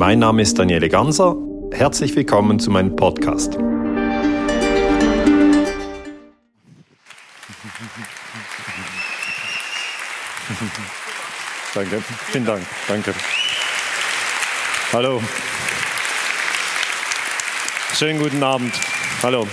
[0.00, 1.36] Mein Name ist Daniele Ganser.
[1.72, 3.52] Herzlich willkommen zu meinem Podcast.
[11.74, 13.12] Danke, vielen Dank, danke.
[14.94, 15.20] Hallo.
[17.92, 18.72] Schönen guten Abend.
[19.22, 19.46] Hallo.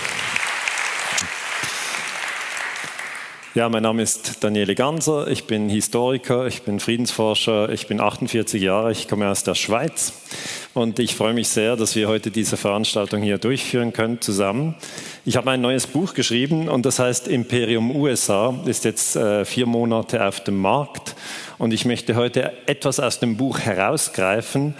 [3.57, 8.61] Ja, mein Name ist Daniele Ganser, ich bin Historiker, ich bin Friedensforscher, ich bin 48
[8.61, 10.13] Jahre, ich komme aus der Schweiz.
[10.75, 14.75] Und ich freue mich sehr, dass wir heute diese Veranstaltung hier durchführen können zusammen.
[15.25, 19.65] Ich habe ein neues Buch geschrieben und das heißt Imperium USA, ist jetzt äh, vier
[19.65, 21.15] Monate auf dem Markt.
[21.57, 24.75] Und ich möchte heute etwas aus dem Buch herausgreifen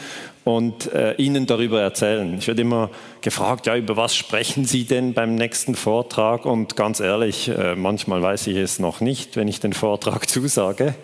[0.48, 2.38] und äh, Ihnen darüber erzählen.
[2.40, 6.46] Ich werde immer gefragt, ja, über was sprechen Sie denn beim nächsten Vortrag?
[6.46, 10.96] Und ganz ehrlich, äh, manchmal weiß ich es noch nicht, wenn ich den Vortrag zusage.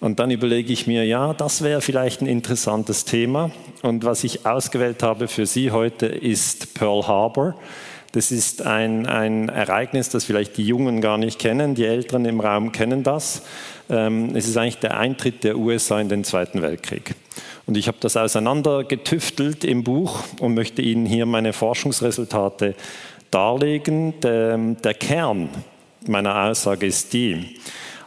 [0.00, 3.52] Und dann überlege ich mir, ja, das wäre vielleicht ein interessantes Thema.
[3.82, 7.54] Und was ich ausgewählt habe für Sie heute ist Pearl Harbor.
[8.10, 11.76] Das ist ein, ein Ereignis, das vielleicht die Jungen gar nicht kennen.
[11.76, 13.42] Die Älteren im Raum kennen das.
[13.88, 17.14] Ähm, es ist eigentlich der Eintritt der USA in den Zweiten Weltkrieg.
[17.66, 22.74] Und ich habe das auseinandergetüftelt im Buch und möchte Ihnen hier meine Forschungsresultate
[23.30, 24.18] darlegen.
[24.20, 25.48] Der, der Kern
[26.06, 27.58] meiner Aussage ist die,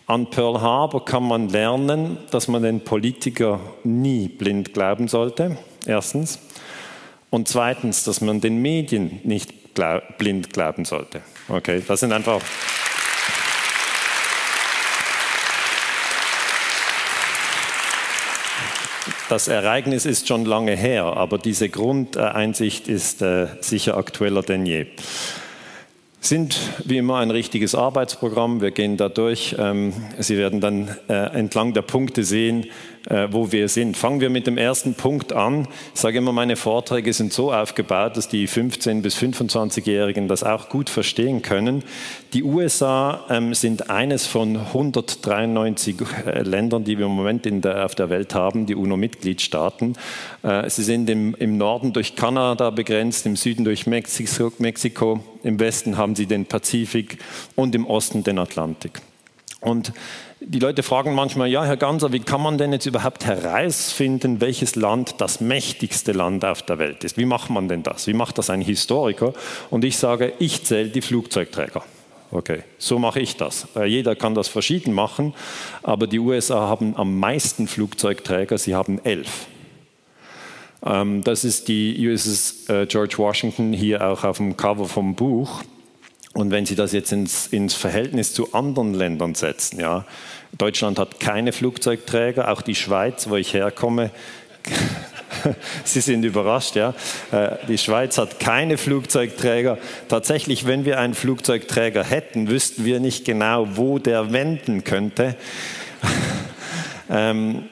[0.10, 6.40] an Pearl Harbor kann man lernen, dass man den Politiker nie blind glauben sollte, erstens.
[7.30, 11.22] Und zweitens, dass man den Medien nicht glaub, blind glauben sollte.
[11.48, 12.42] Okay, das sind einfach
[19.30, 24.88] Das Ereignis ist schon lange her, aber diese Grundeinsicht ist äh, sicher aktueller denn je
[26.22, 28.60] sind wie immer ein richtiges Arbeitsprogramm.
[28.60, 29.56] Wir gehen da durch.
[29.58, 32.66] Ähm, Sie werden dann äh, entlang der Punkte sehen,
[33.30, 33.98] wo wir sind.
[33.98, 35.68] Fangen wir mit dem ersten Punkt an.
[35.94, 40.70] Ich sage immer, meine Vorträge sind so aufgebaut, dass die 15- bis 25-Jährigen das auch
[40.70, 41.84] gut verstehen können.
[42.34, 47.96] Die USA ähm, sind eines von 193 äh, Ländern, die wir im Moment der, auf
[47.96, 49.96] der Welt haben, die UNO-Mitgliedstaaten.
[50.68, 55.98] Sie sind im, im Norden durch Kanada begrenzt, im Süden durch Mexiko, Mexiko im Westen
[55.98, 57.18] haben sie den Pazifik
[57.56, 59.02] und im Osten den Atlantik.
[59.62, 59.94] Und
[60.42, 64.76] die Leute fragen manchmal, ja, Herr Ganser, wie kann man denn jetzt überhaupt herausfinden, welches
[64.76, 67.18] Land das mächtigste Land auf der Welt ist?
[67.18, 68.08] Wie macht man denn das?
[68.08, 69.34] Wie macht das ein Historiker?
[69.70, 71.84] Und ich sage, ich zähle die Flugzeugträger.
[72.32, 73.68] Okay, so mache ich das.
[73.76, 75.34] Äh, jeder kann das verschieden machen,
[75.82, 79.48] aber die USA haben am meisten Flugzeugträger, sie haben elf.
[80.86, 85.64] Ähm, das ist die USS äh, George Washington hier auch auf dem Cover vom Buch.
[86.34, 90.06] Und wenn Sie das jetzt ins, ins Verhältnis zu anderen Ländern setzen, ja,
[90.58, 94.12] Deutschland hat keine Flugzeugträger, auch die Schweiz, wo ich herkomme,
[95.84, 96.94] Sie sind überrascht, ja.
[97.32, 99.78] Äh, die Schweiz hat keine Flugzeugträger.
[100.08, 105.36] Tatsächlich, wenn wir einen Flugzeugträger hätten, wüssten wir nicht genau, wo der wenden könnte.
[107.10, 107.70] ähm,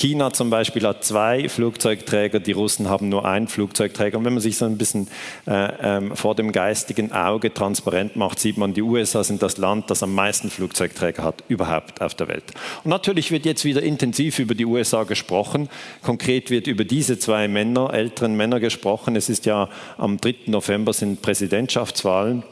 [0.00, 4.16] China zum Beispiel hat zwei Flugzeugträger, die Russen haben nur einen Flugzeugträger.
[4.16, 5.08] Und wenn man sich so ein bisschen
[5.46, 9.90] äh, ähm, vor dem geistigen Auge transparent macht, sieht man, die USA sind das Land,
[9.90, 12.44] das am meisten Flugzeugträger hat überhaupt auf der Welt.
[12.82, 15.68] Und natürlich wird jetzt wieder intensiv über die USA gesprochen.
[16.02, 19.16] Konkret wird über diese zwei Männer, älteren Männer gesprochen.
[19.16, 19.68] Es ist ja
[19.98, 20.34] am 3.
[20.46, 22.42] November sind Präsidentschaftswahlen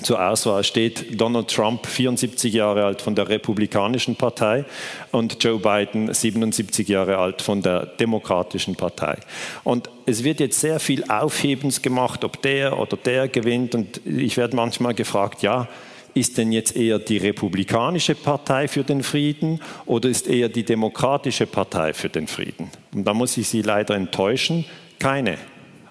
[0.00, 4.64] zur Auswahl steht Donald Trump, 74 Jahre alt von der Republikanischen Partei
[5.10, 9.18] und Joe Biden, 77 Jahre alt von der Demokratischen Partei.
[9.64, 13.74] Und es wird jetzt sehr viel Aufhebens gemacht, ob der oder der gewinnt.
[13.74, 15.68] Und ich werde manchmal gefragt, ja,
[16.14, 21.46] ist denn jetzt eher die Republikanische Partei für den Frieden oder ist eher die Demokratische
[21.46, 22.70] Partei für den Frieden?
[22.94, 24.64] Und da muss ich Sie leider enttäuschen,
[24.98, 25.36] keine.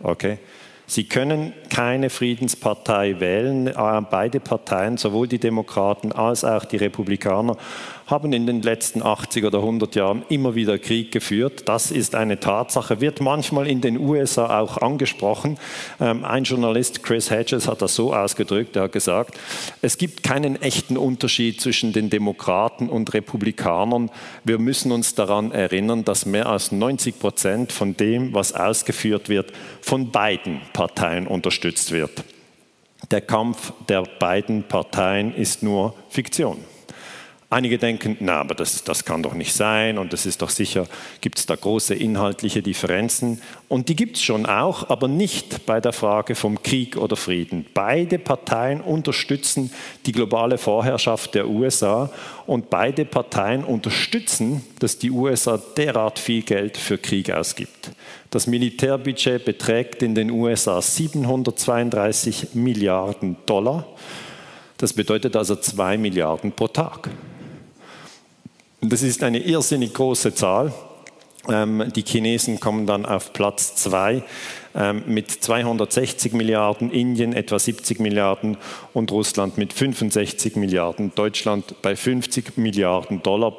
[0.01, 0.39] Okay?
[0.91, 3.67] Sie können keine Friedenspartei wählen.
[3.67, 7.55] Äh, beide Parteien, sowohl die Demokraten als auch die Republikaner,
[8.11, 11.63] haben in den letzten 80 oder 100 Jahren immer wieder Krieg geführt.
[11.67, 15.57] Das ist eine Tatsache, wird manchmal in den USA auch angesprochen.
[15.99, 19.39] Ähm, ein Journalist, Chris Hedges, hat das so ausgedrückt, er hat gesagt,
[19.81, 24.11] es gibt keinen echten Unterschied zwischen den Demokraten und Republikanern.
[24.43, 29.53] Wir müssen uns daran erinnern, dass mehr als 90 Prozent von dem, was ausgeführt wird,
[29.81, 32.23] von beiden Parteien unterstützt wird.
[33.09, 36.70] Der Kampf der beiden Parteien ist nur Fiktion.
[37.53, 40.87] Einige denken, na, aber das, das kann doch nicht sein und es ist doch sicher,
[41.19, 43.41] gibt es da große inhaltliche Differenzen.
[43.67, 47.65] Und die gibt es schon auch, aber nicht bei der Frage vom Krieg oder Frieden.
[47.73, 49.69] Beide Parteien unterstützen
[50.05, 52.09] die globale Vorherrschaft der USA
[52.47, 57.91] und beide Parteien unterstützen, dass die USA derart viel Geld für Krieg ausgibt.
[58.29, 63.85] Das Militärbudget beträgt in den USA 732 Milliarden Dollar.
[64.77, 67.09] Das bedeutet also zwei Milliarden pro Tag.
[68.83, 70.73] Das ist eine irrsinnig große Zahl.
[71.47, 74.23] Ähm, die Chinesen kommen dann auf Platz zwei
[75.05, 78.57] mit 260 Milliarden, Indien etwa 70 Milliarden
[78.93, 83.51] und Russland mit 65 Milliarden, Deutschland bei 50 Milliarden Dollar.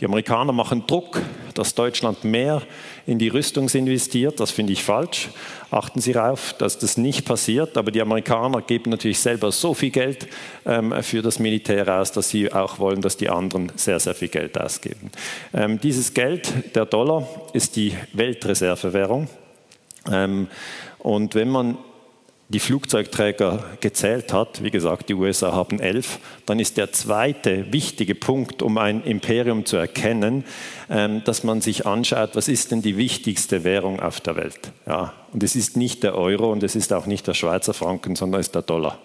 [0.00, 1.20] Die Amerikaner machen Druck,
[1.54, 2.62] dass Deutschland mehr
[3.06, 4.38] in die Rüstung investiert.
[4.38, 5.30] Das finde ich falsch.
[5.70, 7.76] Achten Sie darauf, dass das nicht passiert.
[7.76, 10.28] Aber die Amerikaner geben natürlich selber so viel Geld
[10.66, 14.28] ähm, für das Militär aus, dass sie auch wollen, dass die anderen sehr, sehr viel
[14.28, 15.10] Geld ausgeben.
[15.54, 19.28] Ähm, dieses Geld, der Dollar, ist die Weltreservewährung.
[20.10, 20.48] Ähm,
[20.98, 21.78] und wenn man
[22.50, 28.14] die Flugzeugträger gezählt hat, wie gesagt, die USA haben elf, dann ist der zweite wichtige
[28.14, 30.44] Punkt, um ein Imperium zu erkennen,
[30.88, 34.72] ähm, dass man sich anschaut, was ist denn die wichtigste Währung auf der Welt.
[34.86, 38.16] Ja, und es ist nicht der Euro und es ist auch nicht der Schweizer Franken,
[38.16, 38.98] sondern es ist der Dollar.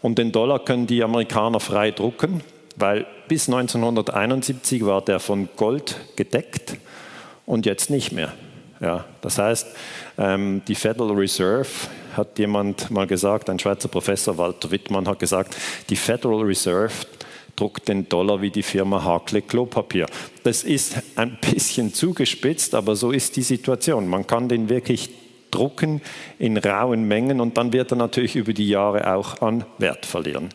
[0.00, 2.40] Und den Dollar können die Amerikaner frei drucken,
[2.76, 6.78] weil bis 1971 war der von Gold gedeckt
[7.44, 8.32] und jetzt nicht mehr.
[8.82, 9.68] Ja, das heißt,
[10.18, 11.68] ähm, die Federal Reserve,
[12.16, 15.56] hat jemand mal gesagt, ein Schweizer Professor Walter Wittmann hat gesagt,
[15.88, 16.92] die Federal Reserve
[17.54, 20.06] druckt den Dollar wie die Firma Hakle Klopapier.
[20.42, 24.08] Das ist ein bisschen zugespitzt, aber so ist die Situation.
[24.08, 25.10] Man kann den wirklich
[25.52, 26.00] drucken
[26.38, 30.48] in rauen Mengen und dann wird er natürlich über die Jahre auch an Wert verlieren.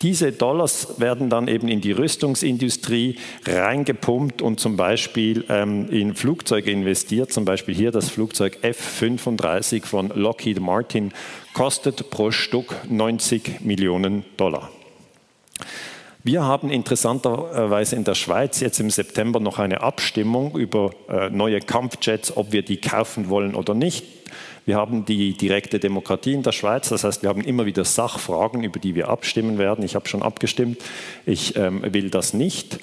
[0.00, 3.16] Diese Dollars werden dann eben in die Rüstungsindustrie
[3.46, 7.32] reingepumpt und zum Beispiel ähm, in Flugzeuge investiert.
[7.32, 11.12] Zum Beispiel hier das Flugzeug F-35 von Lockheed Martin
[11.52, 14.70] kostet pro Stück 90 Millionen Dollar.
[16.26, 21.60] Wir haben interessanterweise in der Schweiz jetzt im September noch eine Abstimmung über äh, neue
[21.60, 24.06] Kampfjets, ob wir die kaufen wollen oder nicht.
[24.66, 28.64] Wir haben die direkte Demokratie in der Schweiz, das heißt, wir haben immer wieder Sachfragen,
[28.64, 29.84] über die wir abstimmen werden.
[29.84, 30.78] Ich habe schon abgestimmt,
[31.26, 32.78] ich ähm, will das nicht.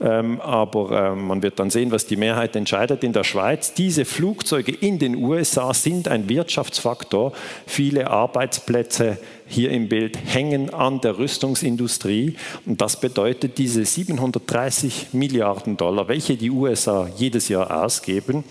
[0.00, 3.74] Ähm, aber ähm, man wird dann sehen, was die Mehrheit entscheidet in der Schweiz.
[3.74, 7.32] Diese Flugzeuge in den USA sind ein Wirtschaftsfaktor.
[7.66, 12.36] Viele Arbeitsplätze hier im Bild hängen an der Rüstungsindustrie.
[12.66, 18.44] Und das bedeutet, diese 730 Milliarden Dollar, welche die USA jedes Jahr ausgeben,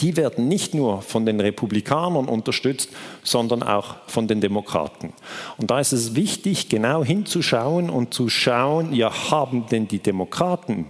[0.00, 2.90] die werden nicht nur von den Republikanern unterstützt,
[3.22, 5.12] sondern auch von den Demokraten.
[5.58, 10.86] Und da ist es wichtig, genau hinzuschauen und zu schauen, ja, haben denn die Demokraten,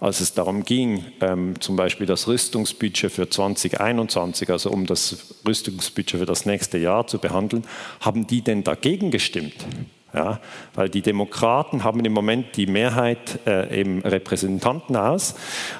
[0.00, 6.20] als es darum ging, ähm, zum Beispiel das Rüstungsbudget für 2021, also um das Rüstungsbudget
[6.20, 7.64] für das nächste Jahr zu behandeln,
[8.00, 9.54] haben die denn dagegen gestimmt?
[10.16, 10.40] Ja,
[10.74, 15.34] weil die Demokraten haben im Moment die Mehrheit äh, im Repräsentantenhaus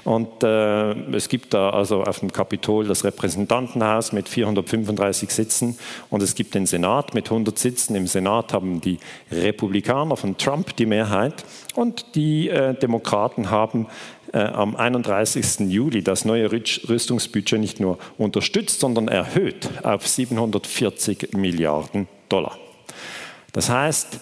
[0.04, 5.78] und äh, es gibt da also auf dem Kapitol das Repräsentantenhaus mit 435 Sitzen
[6.10, 7.96] und es gibt den Senat mit 100 Sitzen.
[7.96, 8.98] Im Senat haben die
[9.32, 13.86] Republikaner von Trump die Mehrheit und die äh, Demokraten haben
[14.34, 15.60] äh, am 31.
[15.70, 22.58] Juli das neue Rüstungsbudget nicht nur unterstützt, sondern erhöht auf 740 Milliarden Dollar.
[23.56, 24.20] Das heißt,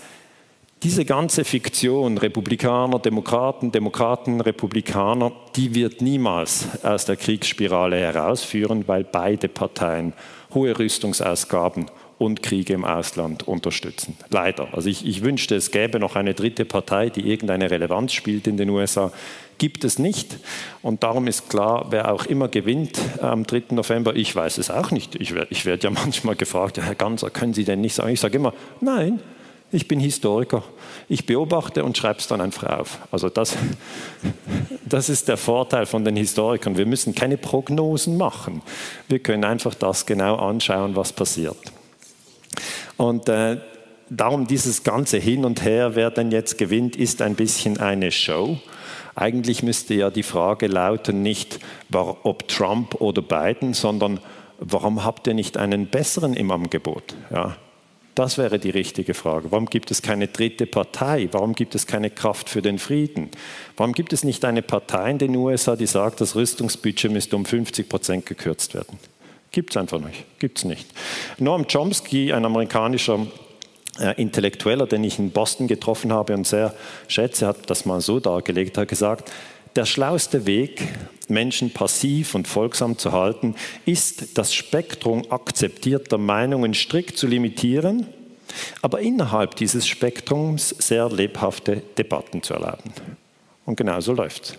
[0.85, 9.03] diese ganze Fiktion, Republikaner, Demokraten, Demokraten, Republikaner, die wird niemals aus der Kriegsspirale herausführen, weil
[9.03, 10.13] beide Parteien
[10.55, 11.87] hohe Rüstungsausgaben
[12.19, 14.17] und Kriege im Ausland unterstützen.
[14.31, 14.69] Leider.
[14.73, 18.56] Also ich, ich, wünschte, es gäbe noch eine dritte Partei, die irgendeine Relevanz spielt in
[18.56, 19.13] den USA.
[19.58, 20.37] Gibt es nicht.
[20.82, 23.65] Und darum ist klar, wer auch immer gewinnt am 3.
[23.70, 25.15] November, ich weiß es auch nicht.
[25.17, 28.11] Ich werde werd ja manchmal gefragt, ja, Herr Ganser, können Sie denn nicht sagen?
[28.11, 29.20] Ich sage immer, nein,
[29.75, 30.63] ich bin Historiker.
[31.09, 32.99] Ich beobachte und schreibe es dann einfach auf.
[33.11, 33.57] Also das,
[34.87, 36.77] das ist der Vorteil von den Historikern.
[36.77, 38.63] Wir müssen keine Prognosen machen.
[39.09, 41.57] Wir können einfach das genau anschauen, was passiert.
[42.97, 43.59] Und äh,
[44.09, 48.59] darum dieses ganze Hin und Her, wer denn jetzt gewinnt, ist ein bisschen eine Show.
[49.17, 51.59] Eigentlich müsste ja die Frage lauten, nicht
[51.93, 54.21] ob Trump oder Biden, sondern
[54.59, 57.15] warum habt ihr nicht einen besseren im Angebot?
[57.31, 57.57] Ja,
[58.15, 59.51] das wäre die richtige Frage.
[59.51, 61.29] Warum gibt es keine dritte Partei?
[61.33, 63.31] Warum gibt es keine Kraft für den Frieden?
[63.77, 67.44] Warum gibt es nicht eine Partei in den USA, die sagt, das Rüstungsbudget müsste um
[67.44, 68.99] 50 Prozent gekürzt werden?
[69.51, 70.25] Gibt es einfach nicht.
[70.39, 70.87] Gibt es nicht.
[71.39, 73.27] Noam Chomsky, ein amerikanischer
[74.01, 76.75] äh, Intellektueller, den ich in Boston getroffen habe und sehr
[77.09, 79.31] schätze, hat das mal so dargelegt, hat gesagt,
[79.77, 80.89] der schlauste Weg,
[81.31, 83.55] Menschen passiv und folgsam zu halten,
[83.87, 88.07] ist, das Spektrum akzeptierter Meinungen strikt zu limitieren,
[88.83, 92.93] aber innerhalb dieses Spektrums sehr lebhafte Debatten zu erlauben.
[93.67, 94.59] Und genau so läuft es.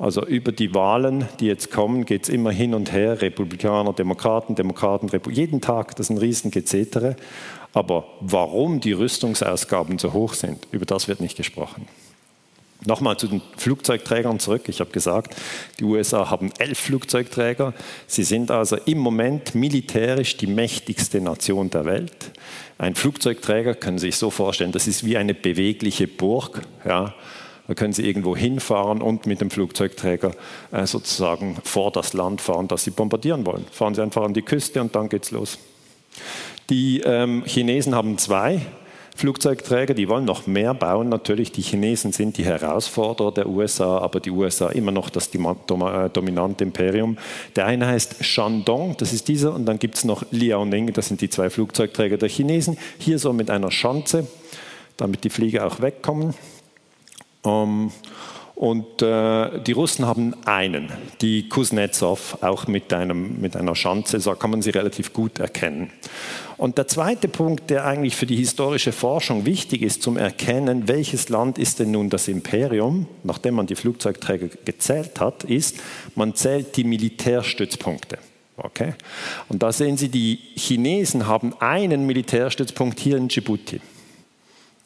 [0.00, 4.54] Also über die Wahlen, die jetzt kommen, geht es immer hin und her, Republikaner, Demokraten,
[4.54, 7.16] Demokraten, Repu jeden Tag, das ist ein Riesengezetere.
[7.74, 11.86] Aber warum die Rüstungsausgaben so hoch sind, über das wird nicht gesprochen.
[12.86, 14.62] Nochmal zu den Flugzeugträgern zurück.
[14.68, 15.36] Ich habe gesagt,
[15.78, 17.74] die USA haben elf Flugzeugträger.
[18.06, 22.32] Sie sind also im Moment militärisch die mächtigste Nation der Welt.
[22.78, 26.62] Ein Flugzeugträger können Sie sich so vorstellen, das ist wie eine bewegliche Burg.
[26.86, 27.14] Ja.
[27.68, 30.32] Da können Sie irgendwo hinfahren und mit dem Flugzeugträger
[30.72, 33.64] äh, sozusagen vor das Land fahren, das Sie bombardieren wollen.
[33.70, 35.58] Fahren Sie einfach an die Küste und dann geht's los.
[36.68, 38.62] Die ähm, Chinesen haben zwei
[39.20, 41.10] Flugzeugträger, die wollen noch mehr bauen.
[41.10, 46.10] Natürlich, die Chinesen sind die Herausforderer der USA, aber die USA immer noch das äh,
[46.10, 47.18] dominante Imperium.
[47.54, 51.20] Der eine heißt Shandong, das ist dieser, und dann gibt es noch Liaoning, das sind
[51.20, 52.78] die zwei Flugzeugträger der Chinesen.
[52.98, 54.26] Hier so mit einer Schanze,
[54.96, 56.32] damit die Flieger auch wegkommen.
[57.44, 57.90] Ähm,
[58.60, 60.90] und äh, die Russen haben einen,
[61.22, 65.90] die Kuznetsov, auch mit, einem, mit einer Schanze, so kann man sie relativ gut erkennen.
[66.58, 71.30] Und der zweite Punkt, der eigentlich für die historische Forschung wichtig ist, zum Erkennen, welches
[71.30, 75.78] Land ist denn nun das Imperium, nachdem man die Flugzeugträger gezählt hat, ist,
[76.14, 78.18] man zählt die Militärstützpunkte.
[78.58, 78.92] Okay?
[79.48, 83.80] Und da sehen Sie, die Chinesen haben einen Militärstützpunkt hier in Djibouti.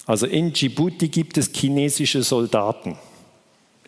[0.06, 2.96] Also in Djibouti gibt es chinesische Soldaten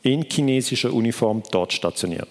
[0.06, 2.28] in chinesischer Uniform dort stationiert.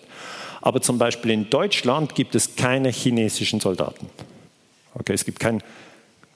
[0.61, 4.09] Aber zum Beispiel in Deutschland gibt es keine chinesischen Soldaten.
[4.95, 5.61] Okay, es gibt keinen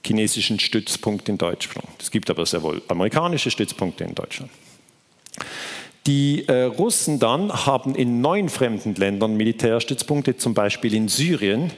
[0.04, 1.88] chinesischen Stützpunkt in Deutschland.
[1.98, 4.50] Es gibt aber sehr wohl amerikanische Stützpunkte in Deutschland.
[6.06, 11.70] Die äh, Russen dann haben in neun fremden Ländern Militärstützpunkte, zum Beispiel in Syrien,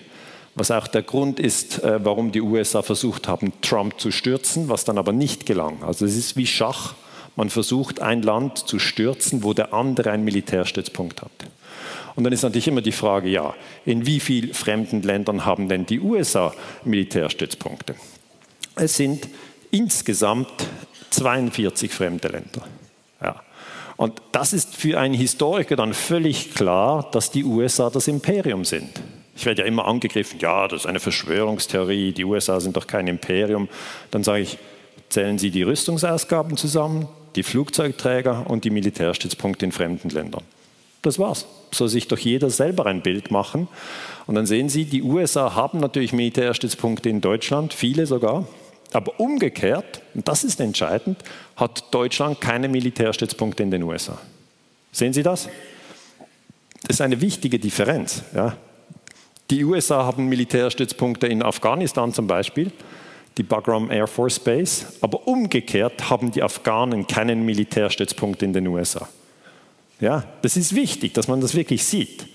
[0.55, 4.85] was auch der Grund ist, äh, warum die USA versucht haben, Trump zu stürzen, was
[4.85, 5.83] dann aber nicht gelang.
[5.83, 6.95] Also es ist wie Schach.
[7.37, 11.31] Man versucht, ein Land zu stürzen, wo der andere einen Militärstützpunkt hat.
[12.15, 13.55] Und dann ist natürlich immer die Frage, ja,
[13.87, 16.53] in wie vielen fremden Ländern haben denn die USA
[16.85, 17.95] Militärstützpunkte?
[18.75, 19.29] Es sind
[19.71, 20.53] insgesamt
[21.11, 22.67] 42 fremde Länder.
[23.23, 23.43] Ja.
[23.97, 28.91] Und das ist für einen Historiker dann völlig klar, dass die USA das Imperium sind.
[29.35, 33.07] Ich werde ja immer angegriffen, ja, das ist eine Verschwörungstheorie, die USA sind doch kein
[33.07, 33.69] Imperium.
[34.11, 34.59] Dann sage ich,
[35.09, 40.43] zählen Sie die Rüstungsausgaben zusammen, die Flugzeugträger und die Militärstützpunkte in fremden Ländern.
[41.03, 41.47] Das war's.
[41.73, 43.69] Soll sich doch jeder selber ein Bild machen.
[44.27, 48.47] Und dann sehen Sie, die USA haben natürlich Militärstützpunkte in Deutschland, viele sogar.
[48.93, 51.19] Aber umgekehrt, und das ist entscheidend,
[51.57, 54.19] hat Deutschland keine Militärstützpunkte in den USA.
[54.93, 55.49] Sehen Sie das?
[56.83, 58.23] Das ist eine wichtige Differenz.
[58.35, 58.57] Ja.
[59.51, 62.71] Die USA haben Militärstützpunkte in Afghanistan zum Beispiel,
[63.39, 69.09] die Bagram Air Force Base, aber umgekehrt haben die Afghanen keinen Militärstützpunkt in den USA.
[70.01, 72.27] Ja, das ist wichtig, dass man das wirklich sieht.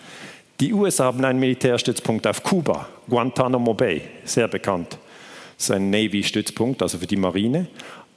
[0.60, 4.98] Die USA haben einen Militärstützpunkt auf Kuba, Guantanamo Bay, sehr bekannt.
[5.58, 7.68] Das ist ein Navy-Stützpunkt, also für die Marine.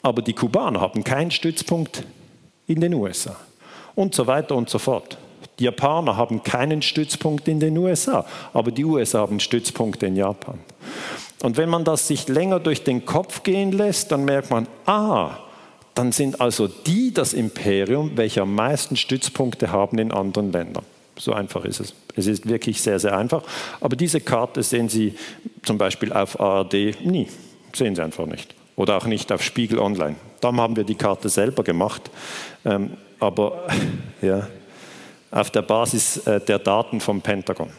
[0.02, 2.04] Aber die Kubaner haben keinen Stützpunkt
[2.66, 3.36] in den USA.
[3.94, 5.18] Und so weiter und so fort.
[5.58, 10.58] Die Japaner haben keinen Stützpunkt in den USA, aber die USA haben Stützpunkte in Japan.
[11.42, 15.38] Und wenn man das sich länger durch den Kopf gehen lässt, dann merkt man, ah,
[15.94, 20.84] dann sind also die das Imperium, welche am meisten Stützpunkte haben in anderen Ländern.
[21.18, 21.94] So einfach ist es.
[22.16, 23.42] Es ist wirklich sehr, sehr einfach.
[23.80, 25.14] Aber diese Karte sehen Sie
[25.62, 27.28] zum Beispiel auf ARD nie.
[27.74, 28.54] Sehen Sie einfach nicht.
[28.76, 30.16] Oder auch nicht auf Spiegel Online.
[30.40, 32.10] Da haben wir die Karte selber gemacht.
[32.64, 33.66] Ähm, aber
[34.22, 34.46] ja,
[35.30, 37.70] auf der Basis äh, der Daten vom Pentagon.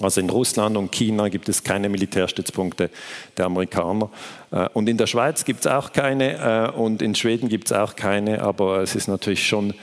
[0.00, 2.90] Also in Russland und China gibt es keine Militärstützpunkte
[3.36, 4.10] der Amerikaner.
[4.50, 7.72] Äh, und in der Schweiz gibt es auch keine äh, und in Schweden gibt es
[7.72, 9.74] auch keine, aber es ist natürlich schon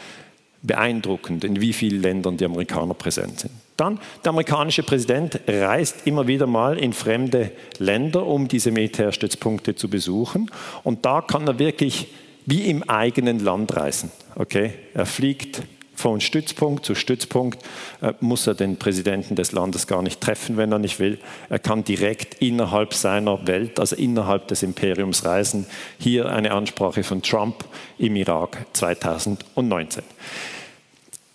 [0.63, 3.51] beeindruckend, in wie vielen Ländern die Amerikaner präsent sind.
[3.77, 9.89] Dann, der amerikanische Präsident reist immer wieder mal in fremde Länder, um diese Militärstützpunkte zu
[9.89, 10.51] besuchen.
[10.83, 12.09] Und da kann er wirklich
[12.45, 14.11] wie im eigenen Land reisen.
[14.35, 14.73] Okay?
[14.93, 15.63] Er fliegt
[16.01, 17.63] von Stützpunkt zu Stützpunkt
[18.01, 21.19] äh, muss er den Präsidenten des Landes gar nicht treffen, wenn er nicht will.
[21.49, 25.67] Er kann direkt innerhalb seiner Welt, also innerhalb des Imperiums reisen.
[25.99, 27.63] Hier eine Ansprache von Trump
[27.99, 30.03] im Irak 2019.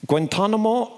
[0.06, 0.90] Guantanamo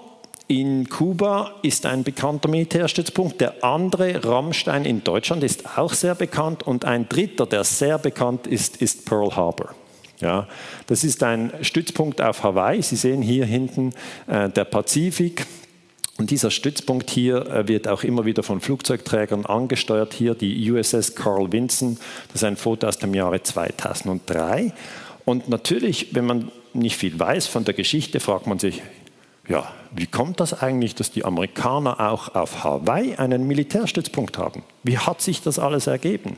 [0.47, 3.39] in Kuba ist ein bekannter Militärstützpunkt.
[3.39, 6.63] Der andere, Rammstein in Deutschland, ist auch sehr bekannt.
[6.63, 9.75] Und ein dritter, der sehr bekannt ist, ist Pearl Harbor.
[10.21, 10.47] Ja,
[10.87, 12.81] das ist ein Stützpunkt auf Hawaii.
[12.81, 13.93] Sie sehen hier hinten
[14.27, 15.45] äh, der Pazifik.
[16.17, 20.13] Und dieser Stützpunkt hier äh, wird auch immer wieder von Flugzeugträgern angesteuert.
[20.13, 21.97] Hier die USS Carl Vinson.
[22.27, 24.73] Das ist ein Foto aus dem Jahre 2003.
[25.23, 28.81] Und natürlich, wenn man nicht viel weiß von der Geschichte, fragt man sich,
[29.47, 34.63] ja, wie kommt das eigentlich, dass die Amerikaner auch auf Hawaii einen Militärstützpunkt haben?
[34.83, 36.37] Wie hat sich das alles ergeben?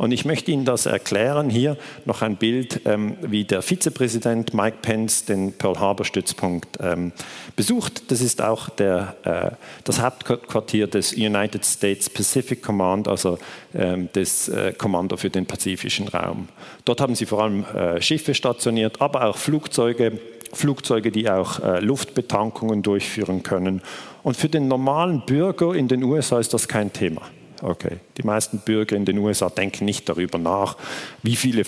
[0.00, 1.50] Und ich möchte Ihnen das erklären.
[1.50, 1.76] Hier
[2.06, 7.12] noch ein Bild, ähm, wie der Vizepräsident Mike Pence den Pearl Harbor Stützpunkt ähm,
[7.54, 8.10] besucht.
[8.10, 9.50] Das ist auch der, äh,
[9.84, 13.38] das Hauptquartier des United States Pacific Command, also
[13.74, 16.48] ähm, des äh, Kommando für den pazifischen Raum.
[16.86, 20.18] Dort haben sie vor allem äh, Schiffe stationiert, aber auch Flugzeuge
[20.54, 23.82] Flugzeuge, die auch äh, Luftbetankungen durchführen können.
[24.22, 27.20] Und für den normalen Bürger in den USA ist das kein Thema.
[27.62, 27.98] Okay.
[28.16, 30.76] Die meisten Bürger in den USA denken nicht darüber nach,
[31.22, 31.64] wie viele, äh,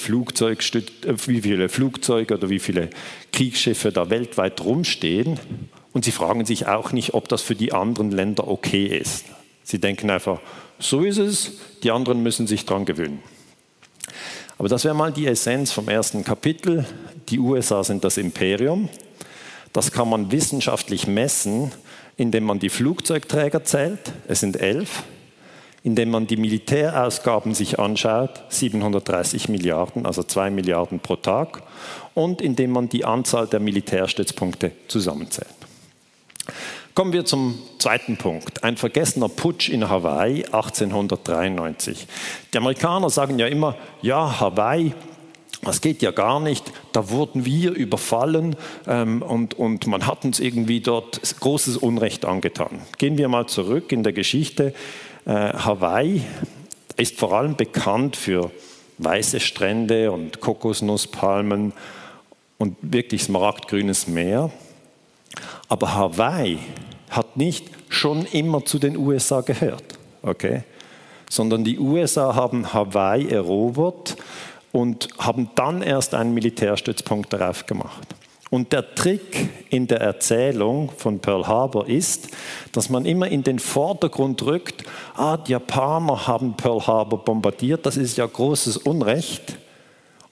[1.26, 2.90] wie viele Flugzeuge oder wie viele
[3.32, 5.38] Kriegsschiffe da weltweit rumstehen.
[5.92, 9.26] Und sie fragen sich auch nicht, ob das für die anderen Länder okay ist.
[9.64, 10.40] Sie denken einfach,
[10.78, 13.22] so ist es, die anderen müssen sich daran gewöhnen.
[14.58, 16.86] Aber das wäre mal die Essenz vom ersten Kapitel.
[17.28, 18.88] Die USA sind das Imperium.
[19.72, 21.72] Das kann man wissenschaftlich messen,
[22.16, 24.12] indem man die Flugzeugträger zählt.
[24.28, 25.02] Es sind elf.
[25.84, 31.62] Indem man die Militärausgaben sich anschaut, 730 Milliarden, also zwei Milliarden pro Tag.
[32.14, 35.48] Und indem man die Anzahl der Militärstützpunkte zusammenzählt.
[36.94, 38.64] Kommen wir zum zweiten Punkt.
[38.64, 42.06] Ein vergessener Putsch in Hawaii 1893.
[42.52, 44.92] Die Amerikaner sagen ja immer, ja, Hawaii,
[45.62, 46.70] das geht ja gar nicht.
[46.92, 52.80] Da wurden wir überfallen ähm, und, und man hat uns irgendwie dort großes Unrecht angetan.
[52.98, 54.74] Gehen wir mal zurück in der Geschichte.
[55.24, 56.22] Äh, Hawaii
[56.96, 58.50] ist vor allem bekannt für
[58.98, 61.72] weiße Strände und Kokosnusspalmen
[62.58, 64.50] und wirklich smaragdgrünes Meer.
[65.68, 66.58] Aber Hawaii
[67.10, 70.62] hat nicht schon immer zu den USA gehört, okay?
[71.32, 74.16] sondern die USA haben Hawaii erobert
[74.70, 78.06] und haben dann erst einen Militärstützpunkt darauf gemacht.
[78.52, 82.28] Und der Trick in der Erzählung von Pearl Harbor ist,
[82.72, 84.84] dass man immer in den Vordergrund rückt,
[85.16, 89.56] ah, die Japaner haben Pearl Harbor bombardiert, das ist ja großes Unrecht.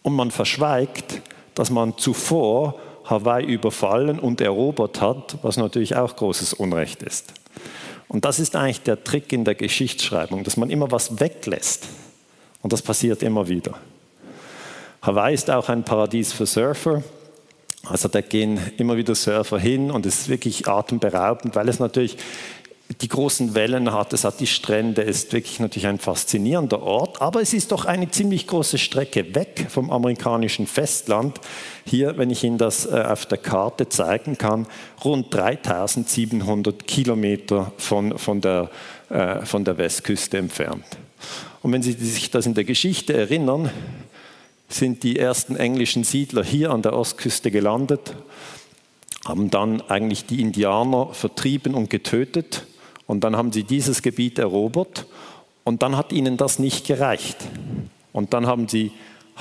[0.03, 1.23] Und man verschweigt,
[1.55, 2.75] dass man zuvor
[3.07, 7.33] Hawaii überfallen und erobert hat, was natürlich auch großes Unrecht ist.
[8.07, 11.89] Und das ist eigentlich der Trick in der Geschichtsschreibung, dass man immer was weglässt.
[12.61, 13.79] Und das passiert immer wieder.
[15.01, 17.03] Hawaii ist auch ein Paradies für Surfer.
[17.85, 22.17] Also da gehen immer wieder Surfer hin und es ist wirklich atemberaubend, weil es natürlich
[23.01, 27.41] die großen Wellen hat, es hat die Strände, ist wirklich natürlich ein faszinierender Ort, aber
[27.41, 31.41] es ist doch eine ziemlich große Strecke weg vom amerikanischen Festland.
[31.85, 34.67] Hier, wenn ich Ihnen das äh, auf der Karte zeigen kann,
[35.05, 38.71] rund 3700 Kilometer von, von, der,
[39.09, 40.85] äh, von der Westküste entfernt.
[41.63, 43.71] Und wenn Sie sich das in der Geschichte erinnern,
[44.73, 48.15] sind die ersten englischen Siedler hier an der Ostküste gelandet,
[49.25, 52.67] haben dann eigentlich die Indianer vertrieben und getötet
[53.07, 55.07] und dann haben sie dieses Gebiet erobert
[55.65, 57.37] und dann hat ihnen das nicht gereicht.
[58.13, 58.93] Und dann haben sie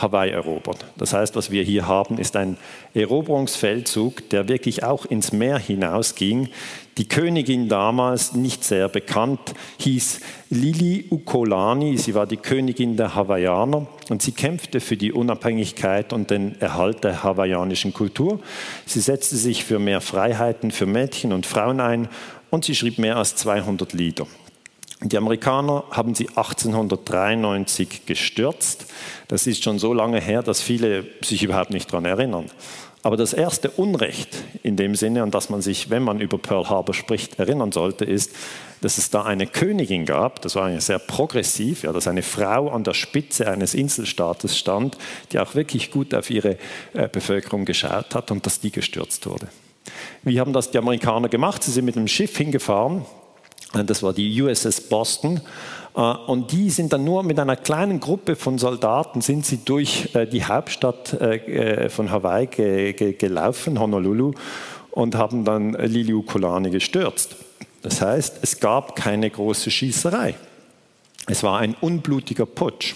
[0.01, 0.85] Hawaii erobert.
[0.97, 2.57] Das heißt, was wir hier haben, ist ein
[2.93, 6.49] Eroberungsfeldzug, der wirklich auch ins Meer hinausging.
[6.97, 9.39] Die Königin damals, nicht sehr bekannt,
[9.79, 11.97] hieß Lili Ukolani.
[11.97, 17.03] Sie war die Königin der Hawaiianer und sie kämpfte für die Unabhängigkeit und den Erhalt
[17.03, 18.41] der hawaiianischen Kultur.
[18.85, 22.09] Sie setzte sich für mehr Freiheiten für Mädchen und Frauen ein
[22.49, 24.27] und sie schrieb mehr als 200 Lieder.
[25.01, 28.87] Die Amerikaner haben sie 1893 gestürzt.
[29.29, 32.51] Das ist schon so lange her, dass viele sich überhaupt nicht daran erinnern.
[33.01, 36.67] Aber das erste Unrecht in dem Sinne, an das man sich, wenn man über Pearl
[36.67, 38.35] Harbor spricht, erinnern sollte, ist,
[38.81, 42.83] dass es da eine Königin gab, das war sehr progressiv, ja, dass eine Frau an
[42.83, 44.97] der Spitze eines Inselstaates stand,
[45.31, 46.57] die auch wirklich gut auf ihre
[46.93, 49.47] äh, Bevölkerung geschaut hat und dass die gestürzt wurde.
[50.23, 51.63] Wie haben das die Amerikaner gemacht?
[51.63, 53.05] Sie sind mit einem Schiff hingefahren,
[53.73, 55.41] das war die USS Boston,
[55.95, 60.13] äh, und die sind dann nur mit einer kleinen Gruppe von Soldaten sind sie durch
[60.15, 61.17] äh, die Hauptstadt
[61.89, 64.33] von Hawaii gelaufen, Honolulu,
[64.91, 67.35] und haben dann Liliuokalani gestürzt.
[67.81, 70.35] Das heißt, es gab keine große Schießerei.
[71.27, 72.95] Es war ein unblutiger Putsch.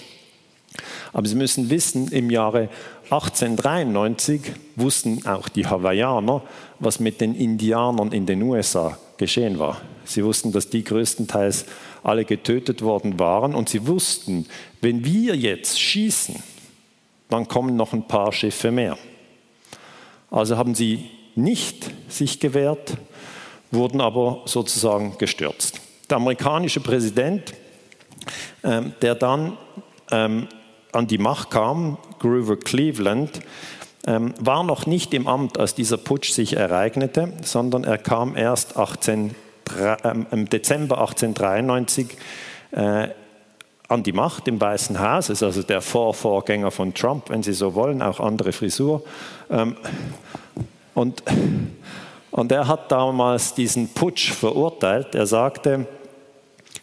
[1.12, 2.68] Aber Sie müssen wissen, im Jahre
[3.04, 4.40] 1893
[4.76, 6.42] wussten auch die Hawaiianer,
[6.80, 9.80] was mit den Indianern in den USA geschehen war.
[10.04, 11.66] Sie wussten, dass die größtenteils
[12.02, 14.46] alle getötet worden waren und sie wussten,
[14.80, 16.42] wenn wir jetzt schießen,
[17.28, 18.98] dann kommen noch ein paar Schiffe mehr.
[20.30, 22.96] Also haben sie nicht sich gewehrt,
[23.70, 25.80] wurden aber sozusagen gestürzt.
[26.10, 27.54] Der amerikanische Präsident,
[28.62, 29.56] ähm, der dann
[30.10, 30.48] ähm,
[30.92, 33.40] an die Macht kam, Grover Cleveland,
[34.06, 38.76] ähm, war noch nicht im Amt, als dieser Putsch sich ereignete, sondern er kam erst
[38.76, 39.34] 18,
[40.30, 42.16] im Dezember 1893
[42.72, 43.08] äh,
[43.88, 47.74] an die Macht im Weißen Haus, ist also der Vorvorgänger von Trump, wenn Sie so
[47.74, 49.02] wollen, auch andere Frisur.
[50.94, 51.22] Und,
[52.30, 55.14] und er hat damals diesen Putsch verurteilt.
[55.14, 55.86] Er sagte,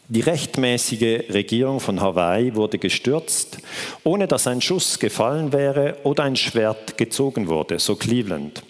[0.07, 3.59] die rechtmäßige Regierung von Hawaii wurde gestürzt,
[4.03, 8.61] ohne dass ein Schuss gefallen wäre oder ein Schwert gezogen wurde, so Cleveland.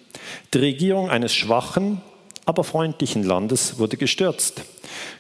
[0.54, 2.02] Die Regierung eines schwachen,
[2.46, 4.62] aber freundlichen Landes wurde gestürzt.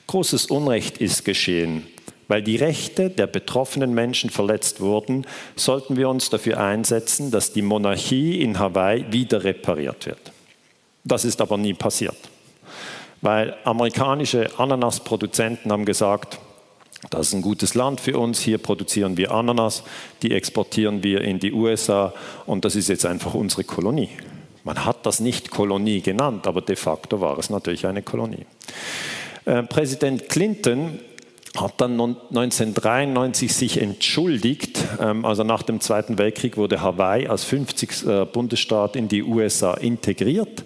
[0.08, 1.88] Großes Unrecht ist geschehen.
[2.28, 5.26] Weil die Rechte der betroffenen Menschen verletzt wurden,
[5.58, 10.32] sollten wir uns dafür einsetzen, dass die Monarchie in Hawaii wieder repariert wird.
[11.04, 12.16] Das ist aber nie passiert,
[13.22, 16.40] weil amerikanische Ananasproduzenten haben gesagt,
[17.10, 19.84] das ist ein gutes Land für uns, hier produzieren wir Ananas,
[20.22, 22.14] die exportieren wir in die USA
[22.46, 24.10] und das ist jetzt einfach unsere Kolonie.
[24.64, 28.46] Man hat das nicht Kolonie genannt, aber de facto war es natürlich eine Kolonie.
[29.46, 31.00] Äh, Präsident Clinton
[31.58, 34.80] hat dann 1993 sich entschuldigt.
[35.00, 38.08] Ähm, also nach dem Zweiten Weltkrieg wurde Hawaii als 50.
[38.08, 40.64] Äh, Bundesstaat in die USA integriert.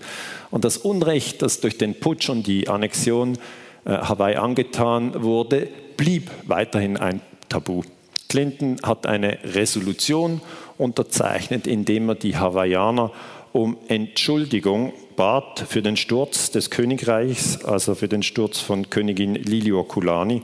[0.51, 3.37] Und das Unrecht, das durch den Putsch und die Annexion
[3.85, 7.83] äh, Hawaii angetan wurde, blieb weiterhin ein Tabu.
[8.27, 10.41] Clinton hat eine Resolution
[10.77, 13.11] unterzeichnet, indem er die Hawaiianer
[13.55, 20.41] um Entschuldigung bat für den Sturz des Königreichs, also für den Sturz von Königin Liliuokulani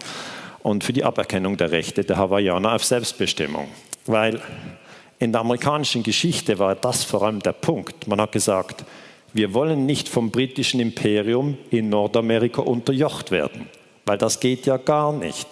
[0.64, 3.68] und für die Aberkennung der Rechte der Hawaiianer auf Selbstbestimmung.
[4.06, 4.40] Weil
[5.20, 8.08] in der amerikanischen Geschichte war das vor allem der Punkt.
[8.08, 8.86] Man hat gesagt,
[9.34, 13.68] wir wollen nicht vom britischen Imperium in Nordamerika unterjocht werden,
[14.06, 15.50] weil das geht ja gar nicht.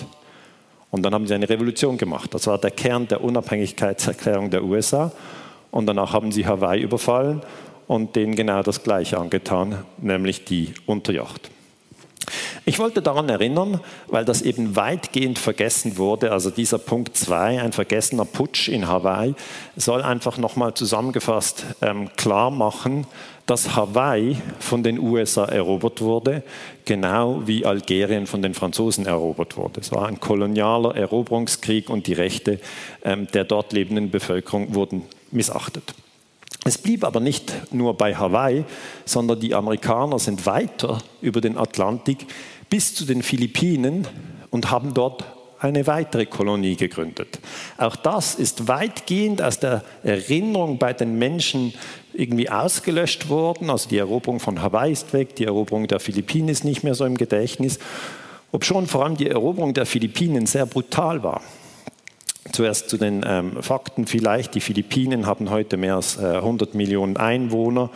[0.92, 2.34] Und dann haben sie eine Revolution gemacht.
[2.34, 5.12] Das war der Kern der Unabhängigkeitserklärung der USA.
[5.72, 7.42] Und danach haben sie Hawaii überfallen
[7.88, 11.50] und denen genau das Gleiche angetan, nämlich die Unterjocht.
[12.66, 17.72] Ich wollte daran erinnern, weil das eben weitgehend vergessen wurde, also dieser Punkt 2, ein
[17.72, 19.34] vergessener Putsch in Hawaii,
[19.76, 23.08] soll einfach nochmal zusammengefasst ähm, klar machen,
[23.48, 26.44] dass Hawaii von den USA erobert wurde,
[26.86, 29.82] genau wie Algerien von den Franzosen erobert wurde.
[29.82, 32.60] Es war ein kolonialer Eroberungskrieg und die Rechte
[33.04, 35.94] ähm, der dort lebenden Bevölkerung wurden missachtet.
[36.66, 38.66] Es blieb aber nicht nur bei Hawaii,
[39.06, 42.26] sondern die Amerikaner sind weiter über den Atlantik
[42.70, 44.08] bis zu den Philippinen
[44.52, 45.24] und haben dort
[45.60, 47.40] eine weitere Kolonie gegründet.
[47.78, 51.74] Auch das ist weitgehend aus der Erinnerung bei den Menschen
[52.14, 53.70] irgendwie ausgelöscht worden.
[53.70, 57.06] Also die Eroberung von Hawaii ist weg, die Eroberung der Philippinen ist nicht mehr so
[57.06, 57.80] im Gedächtnis,
[58.52, 61.42] obschon vor allem die Eroberung der Philippinen sehr brutal war.
[62.60, 64.54] Zuerst zu den ähm, Fakten vielleicht.
[64.54, 67.90] Die Philippinen haben heute mehr als äh, 100 Millionen Einwohner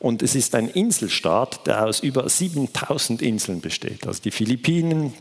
[0.00, 4.06] und es ist ein Inselstaat, der aus über 7000 Inseln besteht.
[4.06, 5.14] Also die Philippinen,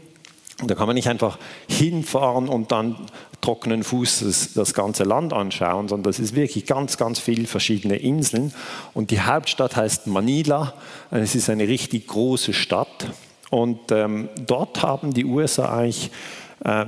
[0.67, 2.97] da kann man nicht einfach hinfahren und dann
[3.39, 8.53] trockenen Fußes das ganze Land anschauen, sondern das ist wirklich ganz, ganz viele verschiedene Inseln.
[8.93, 10.73] Und die Hauptstadt heißt Manila.
[11.11, 13.07] Es ist eine richtig große Stadt.
[13.51, 16.11] Und ähm, dort haben die USA eigentlich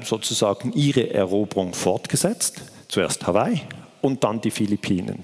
[0.03, 2.61] sozusagen ihre Eroberung fortgesetzt.
[2.87, 3.61] Zuerst Hawaii
[4.01, 5.23] und dann die Philippinen.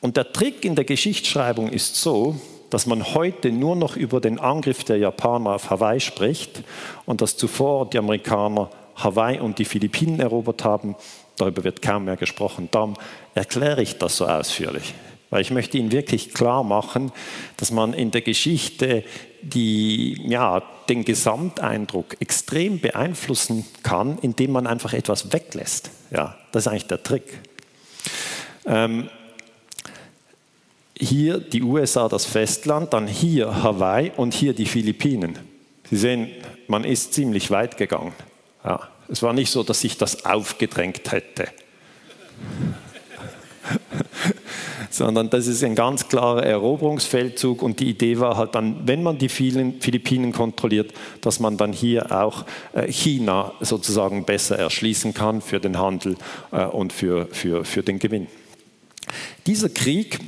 [0.00, 2.34] Und der Trick in der Geschichtsschreibung ist so,
[2.70, 6.62] dass man heute nur noch über den Angriff der Japaner auf Hawaii spricht
[7.04, 10.94] und dass zuvor die Amerikaner Hawaii und die Philippinen erobert haben.
[11.36, 12.68] Darüber wird kaum mehr gesprochen.
[12.70, 12.94] Darum
[13.34, 14.94] erkläre ich das so ausführlich.
[15.30, 17.12] Weil ich möchte Ihnen wirklich klar machen,
[17.56, 19.04] dass man in der Geschichte
[19.42, 25.90] die, ja, den Gesamteindruck extrem beeinflussen kann, indem man einfach etwas weglässt.
[26.10, 27.38] Ja, das ist eigentlich der Trick.
[28.66, 29.08] Ähm,
[30.98, 35.38] hier die USA, das Festland, dann hier Hawaii und hier die Philippinen.
[35.88, 36.28] Sie sehen,
[36.66, 38.12] man ist ziemlich weit gegangen.
[38.64, 41.48] Ja, es war nicht so, dass sich das aufgedrängt hätte
[44.90, 49.18] sondern das ist ein ganz klarer Eroberungsfeldzug und die Idee war halt dann, wenn man
[49.18, 55.40] die vielen Philippinen kontrolliert, dass man dann hier auch äh, China sozusagen besser erschließen kann
[55.40, 56.16] für den Handel
[56.52, 58.26] äh, und für, für, für den Gewinn.
[59.46, 60.18] Dieser Krieg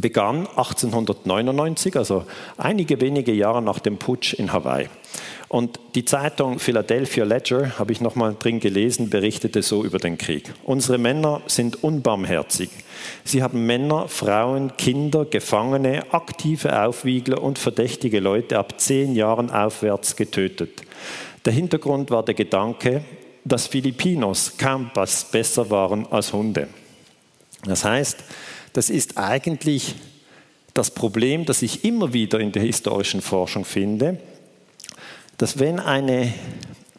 [0.00, 2.24] begann 1899, also
[2.56, 4.88] einige wenige Jahre nach dem Putsch in Hawaii.
[5.48, 10.52] Und die Zeitung Philadelphia Ledger, habe ich nochmal drin gelesen, berichtete so über den Krieg.
[10.64, 12.68] Unsere Männer sind unbarmherzig.
[13.24, 20.16] Sie haben Männer, Frauen, Kinder, Gefangene, aktive Aufwiegler und verdächtige Leute ab zehn Jahren aufwärts
[20.16, 20.82] getötet.
[21.46, 23.02] Der Hintergrund war der Gedanke,
[23.44, 26.68] dass Filipinos kaum was besser waren als Hunde.
[27.64, 28.18] Das heißt,
[28.74, 29.94] das ist eigentlich
[30.74, 34.18] das Problem, das ich immer wieder in der historischen Forschung finde,
[35.38, 36.32] dass wenn eine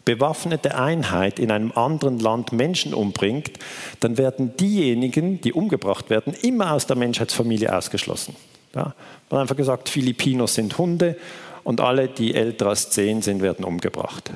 [0.05, 3.51] bewaffnete Einheit in einem anderen Land Menschen umbringt,
[3.99, 8.35] dann werden diejenigen, die umgebracht werden, immer aus der Menschheitsfamilie ausgeschlossen.
[8.73, 8.95] Ja,
[9.29, 11.15] man hat einfach gesagt, Filipinos sind Hunde
[11.63, 14.31] und alle, die älter als zehn sind, werden umgebracht.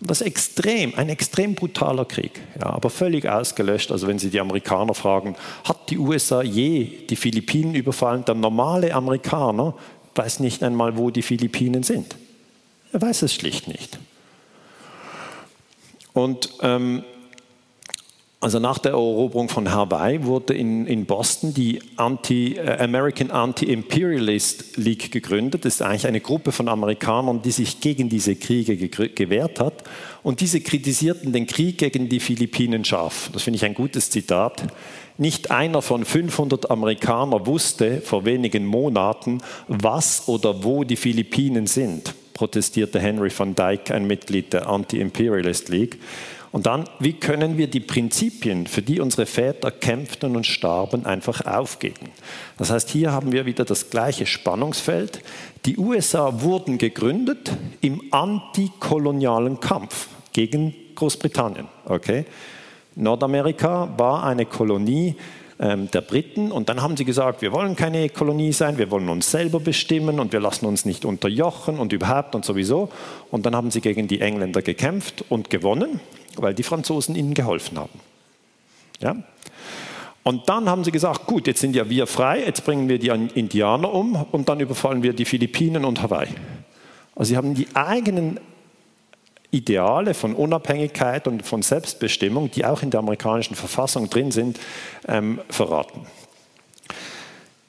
[0.00, 3.90] Und das ist extrem, ein extrem brutaler Krieg, ja, aber völlig ausgelöscht.
[3.90, 8.24] Also wenn Sie die Amerikaner fragen, hat die USA je die Philippinen überfallen?
[8.24, 9.74] Der normale Amerikaner
[10.14, 12.14] weiß nicht einmal, wo die Philippinen sind.
[12.92, 13.98] Er weiß es schlicht nicht.
[16.12, 17.04] Und ähm,
[18.38, 24.76] also nach der Eroberung von Hawaii wurde in, in Boston die Anti, äh, American Anti-Imperialist
[24.76, 25.64] League gegründet.
[25.64, 29.84] Das ist eigentlich eine Gruppe von Amerikanern, die sich gegen diese Kriege gewehrt hat.
[30.22, 33.30] Und diese kritisierten den Krieg gegen die Philippinen scharf.
[33.32, 34.62] Das finde ich ein gutes Zitat.
[35.18, 42.14] Nicht einer von 500 Amerikanern wusste vor wenigen Monaten, was oder wo die Philippinen sind
[42.36, 45.98] protestierte Henry van Dyke, ein Mitglied der Anti-Imperialist League.
[46.52, 51.44] Und dann, wie können wir die Prinzipien, für die unsere Väter kämpften und starben, einfach
[51.46, 52.10] aufgeben?
[52.58, 55.22] Das heißt, hier haben wir wieder das gleiche Spannungsfeld.
[55.64, 61.68] Die USA wurden gegründet im antikolonialen Kampf gegen Großbritannien.
[61.86, 62.26] Okay?
[62.94, 65.16] Nordamerika war eine Kolonie
[65.58, 66.52] ähm, der Briten.
[66.52, 70.20] Und dann haben sie gesagt, wir wollen keine Kolonie sein, wir wollen uns selber bestimmen
[70.20, 72.90] und wir lassen uns nicht unterjochen und überhaupt und sowieso.
[73.30, 76.00] Und dann haben sie gegen die Engländer gekämpft und gewonnen,
[76.36, 78.00] weil die Franzosen ihnen geholfen haben.
[79.00, 79.16] Ja?
[80.22, 83.08] Und dann haben sie gesagt, gut, jetzt sind ja wir frei, jetzt bringen wir die
[83.08, 86.28] Indianer um und dann überfallen wir die Philippinen und Hawaii.
[87.14, 88.40] Also sie haben die eigenen
[89.50, 94.58] Ideale von Unabhängigkeit und von Selbstbestimmung, die auch in der amerikanischen Verfassung drin sind,
[95.06, 96.06] ähm, verraten.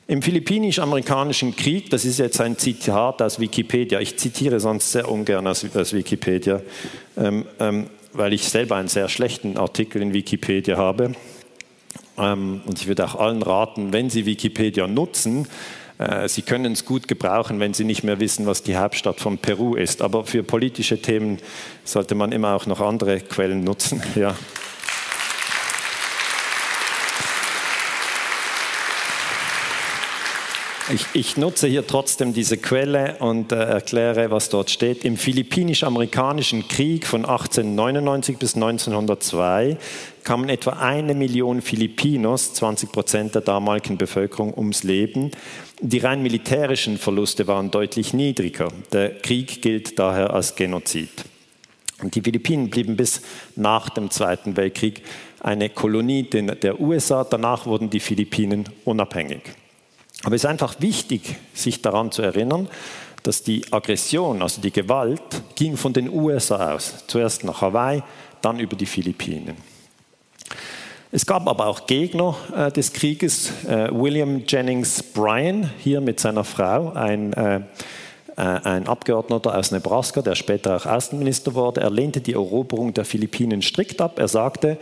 [0.09, 5.45] Im philippinisch-amerikanischen Krieg, das ist jetzt ein Zitat aus Wikipedia, ich zitiere sonst sehr ungern
[5.45, 6.61] aus, aus Wikipedia,
[7.17, 11.11] ähm, ähm, weil ich selber einen sehr schlechten Artikel in Wikipedia habe.
[12.17, 15.47] Ähm, und ich würde auch allen raten, wenn Sie Wikipedia nutzen,
[16.27, 19.73] Sie können es gut gebrauchen, wenn Sie nicht mehr wissen, was die Hauptstadt von Peru
[19.75, 20.03] ist.
[20.03, 21.39] Aber für politische Themen
[21.86, 24.01] sollte man immer auch noch andere Quellen nutzen.
[24.15, 24.36] Ja.
[30.93, 35.04] Ich, ich, nutze hier trotzdem diese Quelle und äh, erkläre, was dort steht.
[35.04, 39.78] Im Philippinisch-Amerikanischen Krieg von 1899 bis 1902
[40.23, 45.32] kamen etwa eine Million Filipinos, 20 Prozent der damaligen Bevölkerung, ums Leben.
[45.82, 48.69] Die rein militärischen Verluste waren deutlich niedriger.
[48.93, 51.10] Der Krieg gilt daher als Genozid.
[52.02, 53.23] Und die Philippinen blieben bis
[53.58, 55.02] nach dem Zweiten Weltkrieg
[55.41, 57.26] eine Kolonie der USA.
[57.26, 59.41] Danach wurden die Philippinen unabhängig.
[60.23, 62.67] Aber es ist einfach wichtig, sich daran zu erinnern,
[63.23, 65.21] dass die Aggression, also die Gewalt,
[65.56, 67.06] ging von den USA aus.
[67.08, 68.01] Zuerst nach Hawaii,
[68.41, 69.58] dann über die Philippinen.
[71.12, 73.51] Es gab aber auch Gegner äh, des Krieges.
[73.65, 77.62] Äh, William Jennings Bryan, hier mit seiner Frau, ein, äh,
[78.36, 83.06] äh, ein Abgeordneter aus Nebraska, der später auch Außenminister wurde, er lehnte die Eroberung der
[83.06, 84.19] Philippinen strikt ab.
[84.19, 84.77] Er sagte,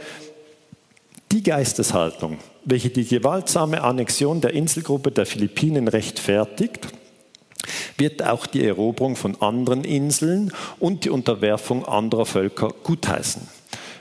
[1.35, 6.87] die Geisteshaltung, welche die gewaltsame Annexion der Inselgruppe der Philippinen rechtfertigt,
[7.97, 13.41] wird auch die Eroberung von anderen Inseln und die Unterwerfung anderer Völker gutheißen.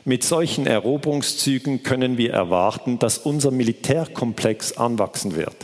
[0.04, 5.56] Mit solchen Eroberungszügen können wir erwarten, dass unser Militärkomplex anwachsen wird.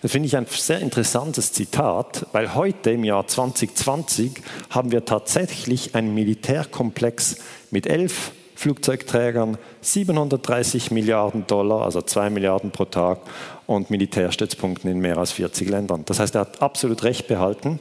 [0.00, 4.32] Das finde ich ein sehr interessantes Zitat, weil heute im Jahr 2020
[4.70, 7.36] haben wir tatsächlich einen Militärkomplex
[7.70, 13.20] mit elf Flugzeugträgern, 730 Milliarden Dollar, also 2 Milliarden pro Tag
[13.66, 16.04] und Militärstützpunkten in mehr als 40 Ländern.
[16.06, 17.80] Das heißt, er hat absolut recht behalten.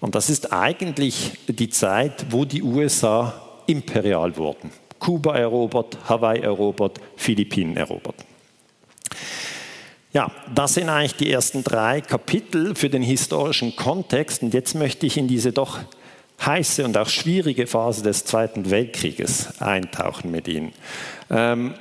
[0.00, 3.34] Und das ist eigentlich die Zeit, wo die USA
[3.66, 4.70] imperial wurden.
[4.98, 8.16] Kuba erobert, Hawaii erobert, Philippinen erobert.
[10.12, 14.42] Ja, das sind eigentlich die ersten drei Kapitel für den historischen Kontext.
[14.42, 15.78] Und jetzt möchte ich in diese doch
[16.44, 20.72] heiße und auch schwierige Phase des Zweiten Weltkrieges eintauchen mit Ihnen.
[21.30, 21.74] Ähm,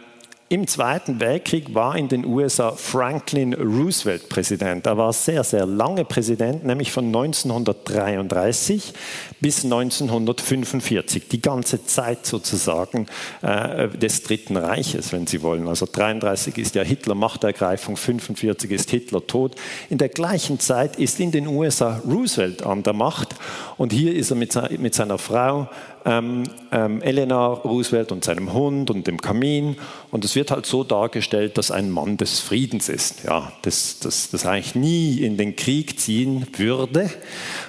[0.51, 4.87] Im Zweiten Weltkrieg war in den USA Franklin Roosevelt Präsident.
[4.87, 8.93] Er war sehr, sehr lange Präsident, nämlich von 1933
[9.39, 13.05] bis 1945, die ganze Zeit sozusagen
[13.43, 15.67] äh, des Dritten Reiches, wenn Sie wollen.
[15.67, 19.55] Also 33 ist ja Hitler Machtergreifung, 45 ist Hitler tot.
[19.91, 23.35] In der gleichen Zeit ist in den USA Roosevelt an der Macht
[23.77, 25.69] und hier ist er mit, mit seiner Frau
[26.05, 29.77] ähm, ähm, Eleanor Roosevelt und seinem Hund und dem Kamin.
[30.11, 34.29] Und es wird halt so dargestellt, dass ein Mann des Friedens ist, ja, das, das,
[34.29, 37.09] das eigentlich nie in den Krieg ziehen würde.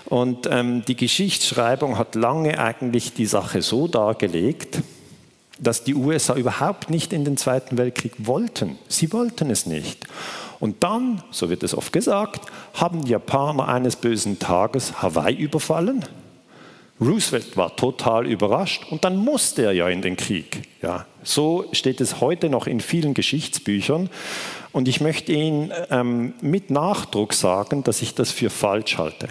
[0.07, 4.83] Und ähm, die Geschichtsschreibung hat lange eigentlich die Sache so dargelegt,
[5.59, 8.79] dass die USA überhaupt nicht in den Zweiten Weltkrieg wollten.
[8.89, 10.07] Sie wollten es nicht.
[10.59, 16.05] Und dann, so wird es oft gesagt, haben die Japaner eines bösen Tages Hawaii überfallen
[17.01, 20.63] Roosevelt war total überrascht und dann musste er ja in den Krieg.
[20.83, 24.11] Ja, so steht es heute noch in vielen Geschichtsbüchern.
[24.73, 29.29] Und ich möchte Ihnen ähm, mit Nachdruck sagen, dass ich das für falsch halte.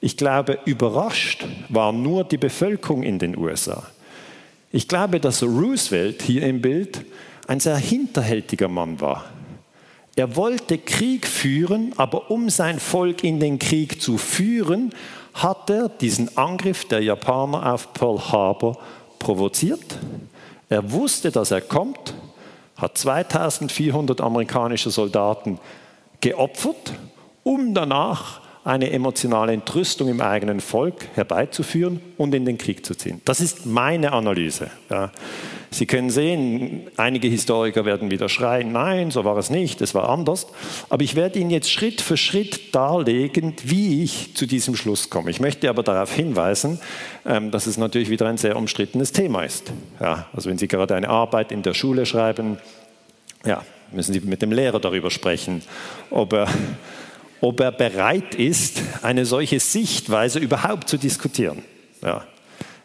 [0.00, 3.86] Ich glaube, überrascht war nur die Bevölkerung in den USA.
[4.70, 7.04] Ich glaube, dass Roosevelt hier im Bild
[7.48, 9.24] ein sehr hinterhältiger Mann war.
[10.16, 14.92] Er wollte Krieg führen, aber um sein Volk in den Krieg zu führen,
[15.36, 18.78] hat er diesen Angriff der Japaner auf Pearl Harbor
[19.18, 19.98] provoziert.
[20.68, 22.14] Er wusste, dass er kommt,
[22.76, 25.58] hat 2400 amerikanische Soldaten
[26.20, 26.94] geopfert,
[27.42, 33.20] um danach eine emotionale Entrüstung im eigenen Volk herbeizuführen und in den Krieg zu ziehen.
[33.24, 34.72] Das ist meine Analyse.
[34.90, 35.12] Ja.
[35.70, 40.08] Sie können sehen, einige Historiker werden wieder schreien, nein, so war es nicht, es war
[40.08, 40.48] anders.
[40.88, 45.30] Aber ich werde Ihnen jetzt Schritt für Schritt darlegen, wie ich zu diesem Schluss komme.
[45.30, 46.80] Ich möchte aber darauf hinweisen,
[47.24, 49.72] ähm, dass es natürlich wieder ein sehr umstrittenes Thema ist.
[50.00, 52.58] Ja, also wenn Sie gerade eine Arbeit in der Schule schreiben,
[53.44, 55.62] ja, müssen Sie mit dem Lehrer darüber sprechen,
[56.10, 56.48] ob er
[57.40, 61.62] ob er bereit ist, eine solche Sichtweise überhaupt zu diskutieren.
[62.02, 62.24] Ja.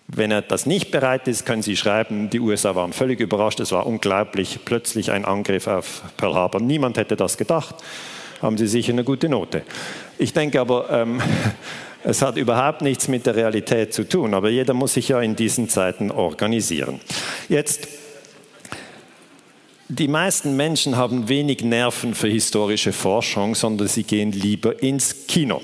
[0.07, 3.71] Wenn er das nicht bereit ist, können Sie schreiben, die USA waren völlig überrascht, es
[3.71, 6.59] war unglaublich, plötzlich ein Angriff auf Pearl Harbor.
[6.59, 7.75] Niemand hätte das gedacht.
[8.41, 9.63] Haben Sie sicher eine gute Note.
[10.17, 11.21] Ich denke aber, ähm,
[12.03, 15.37] es hat überhaupt nichts mit der Realität zu tun, aber jeder muss sich ja in
[15.37, 16.99] diesen Zeiten organisieren.
[17.47, 17.87] Jetzt
[19.91, 25.61] die meisten Menschen haben wenig Nerven für historische Forschung, sondern sie gehen lieber ins Kino.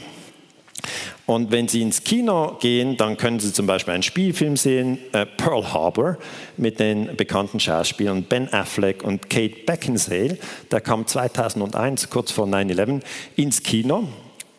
[1.25, 5.25] Und wenn Sie ins Kino gehen, dann können Sie zum Beispiel einen Spielfilm sehen, äh,
[5.25, 6.17] Pearl Harbor,
[6.55, 10.37] mit den bekannten Schauspielern Ben Affleck und Kate Beckinsale.
[10.71, 13.01] Der kam 2001, kurz vor 9-11,
[13.35, 14.07] ins Kino.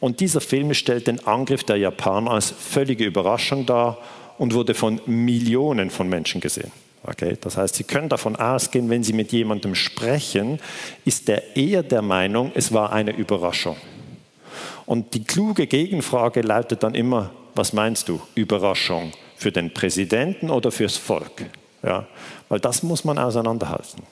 [0.00, 3.98] Und dieser Film stellt den Angriff der Japaner als völlige Überraschung dar
[4.36, 6.70] und wurde von Millionen von Menschen gesehen.
[7.04, 7.36] Okay?
[7.40, 10.58] Das heißt, Sie können davon ausgehen, wenn Sie mit jemandem sprechen,
[11.04, 13.76] ist er eher der Meinung, es war eine Überraschung.
[14.86, 20.70] Und die kluge Gegenfrage lautet dann immer, was meinst du, Überraschung für den Präsidenten oder
[20.70, 21.44] fürs Volk?
[21.82, 22.06] Ja?
[22.48, 24.02] Weil das muss man auseinanderhalten.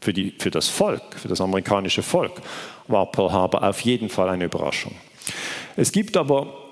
[0.00, 2.40] Für, die, für das Volk, für das amerikanische Volk
[2.88, 4.94] war Pearl Harbor auf jeden Fall eine Überraschung.
[5.76, 6.69] Es gibt aber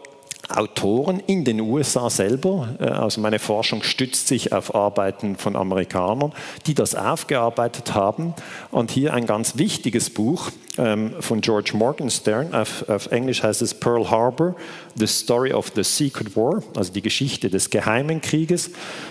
[0.48, 6.32] Autoren in den USA selber, äh, also meine Forschung stützt sich auf Arbeiten von Amerikanern,
[6.66, 8.34] die das aufgearbeitet haben.
[8.70, 13.74] Und hier ein ganz wichtiges Buch ähm, von George Morgenstern, auf, auf Englisch heißt es
[13.74, 14.54] Pearl Harbor,
[14.94, 18.70] The Story of the Secret War, also die Geschichte des geheimen Krieges.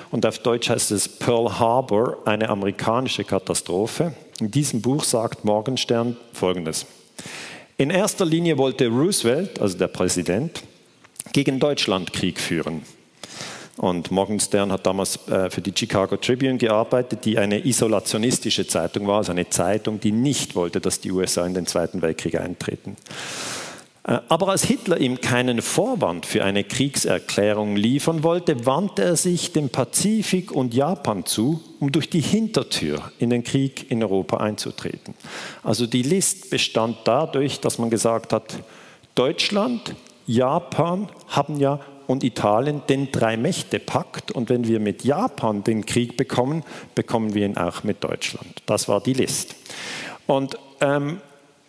[0.09, 4.13] Und auf Deutsch heißt es Pearl Harbor, eine amerikanische Katastrophe.
[4.39, 6.85] In diesem Buch sagt Morgenstern Folgendes.
[7.77, 10.63] In erster Linie wollte Roosevelt, also der Präsident,
[11.33, 12.83] gegen Deutschland Krieg führen.
[13.77, 19.17] Und Morgenstern hat damals äh, für die Chicago Tribune gearbeitet, die eine isolationistische Zeitung war,
[19.17, 22.97] also eine Zeitung, die nicht wollte, dass die USA in den Zweiten Weltkrieg eintreten.
[24.07, 29.53] Äh, aber als Hitler ihm keinen Vorwand für eine Kriegserklärung liefern wollte, wandte er sich
[29.53, 35.13] dem Pazifik und Japan zu, um durch die Hintertür in den Krieg in Europa einzutreten.
[35.61, 38.55] Also die List bestand dadurch, dass man gesagt hat,
[39.13, 39.95] Deutschland,
[40.27, 44.31] Japan haben ja und Italien den Drei-Mächte-Pakt.
[44.31, 46.63] Und wenn wir mit Japan den Krieg bekommen,
[46.95, 48.61] bekommen wir ihn auch mit Deutschland.
[48.65, 49.55] Das war die List.
[50.25, 51.19] Und ähm,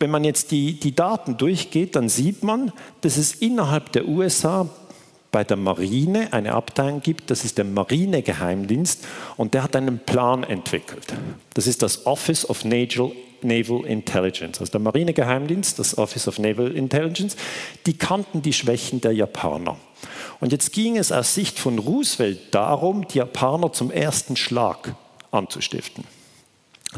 [0.01, 4.68] wenn man jetzt die, die Daten durchgeht, dann sieht man, dass es innerhalb der USA
[5.31, 10.42] bei der Marine eine Abteilung gibt, das ist der Marinegeheimdienst und der hat einen Plan
[10.42, 11.12] entwickelt.
[11.53, 16.73] Das ist das Office of Naval Naval Intelligence, also der Marinegeheimdienst, das Office of Naval
[16.73, 17.37] Intelligence,
[17.87, 19.77] die kannten die Schwächen der Japaner.
[20.40, 24.94] Und jetzt ging es aus Sicht von Roosevelt darum, die Japaner zum ersten Schlag
[25.31, 26.04] anzustiften.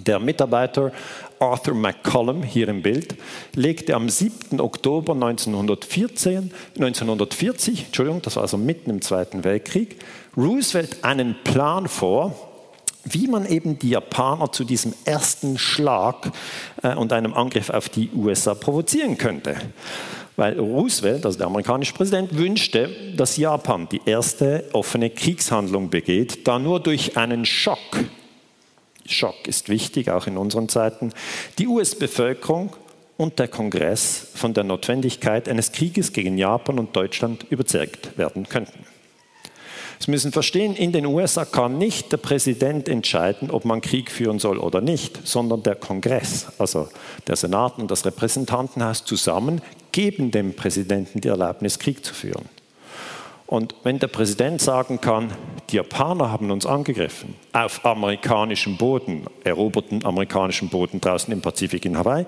[0.07, 0.93] Der Mitarbeiter
[1.41, 3.17] Arthur McCollum, hier im Bild,
[3.55, 4.61] legte am 7.
[4.61, 9.97] Oktober 1914, 1940, Entschuldigung, das war also mitten im Zweiten Weltkrieg,
[10.37, 12.50] Roosevelt einen Plan vor,
[13.05, 16.31] wie man eben die Japaner zu diesem ersten Schlag
[16.83, 19.57] äh, und einem Angriff auf die USA provozieren könnte.
[20.37, 26.59] Weil Roosevelt, also der amerikanische Präsident, wünschte, dass Japan die erste offene Kriegshandlung begeht, da
[26.59, 28.05] nur durch einen Schock,
[29.07, 31.13] Schock ist wichtig, auch in unseren Zeiten,
[31.59, 32.75] die US-Bevölkerung
[33.17, 38.89] und der Kongress von der Notwendigkeit eines Krieges gegen Japan und Deutschland überzeugt werden könnten.
[40.03, 44.39] Sie müssen verstehen, in den USA kann nicht der Präsident entscheiden, ob man Krieg führen
[44.39, 46.89] soll oder nicht, sondern der Kongress, also
[47.27, 49.61] der Senat und das Repräsentantenhaus zusammen,
[49.93, 52.47] geben dem Präsidenten die Erlaubnis, Krieg zu führen.
[53.47, 55.33] Und wenn der Präsident sagen kann,
[55.69, 61.99] die Japaner haben uns angegriffen, auf amerikanischem Boden, eroberten amerikanischen Boden draußen im Pazifik in
[61.99, 62.25] Hawaii,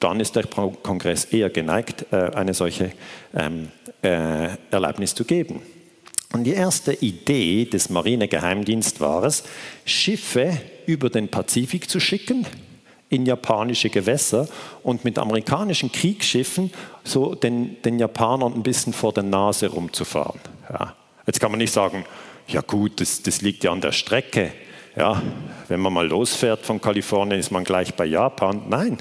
[0.00, 2.92] dann ist der Kongress eher geneigt, äh, eine solche
[3.34, 3.68] ähm,
[4.02, 5.60] äh, Erlaubnis zu geben.
[6.32, 9.44] Und die erste Idee des Marinegeheimdienstes war es,
[9.84, 12.46] Schiffe über den Pazifik zu schicken
[13.10, 14.48] in japanische Gewässer
[14.82, 16.72] und mit amerikanischen Kriegsschiffen
[17.04, 20.40] so den, den Japanern ein bisschen vor der Nase rumzufahren.
[20.70, 20.96] Ja.
[21.26, 22.06] Jetzt kann man nicht sagen,
[22.48, 24.52] ja gut, das, das liegt ja an der Strecke.
[24.96, 25.22] Ja,
[25.68, 28.62] wenn man mal losfährt von Kalifornien, ist man gleich bei Japan.
[28.68, 28.98] Nein,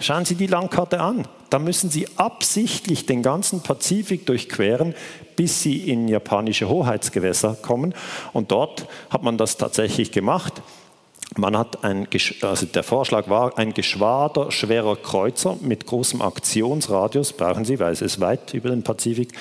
[0.00, 1.26] schauen Sie die Landkarte an.
[1.50, 4.94] Da müssen Sie absichtlich den ganzen Pazifik durchqueren,
[5.36, 7.94] bis Sie in japanische Hoheitsgewässer kommen.
[8.32, 10.62] Und dort hat man das tatsächlich gemacht.
[11.36, 12.08] Man hat ein,
[12.42, 18.02] also der Vorschlag war, ein Geschwader schwerer Kreuzer mit großem Aktionsradius, brauchen Sie, weil es
[18.02, 19.32] ist weit über den Pazifik,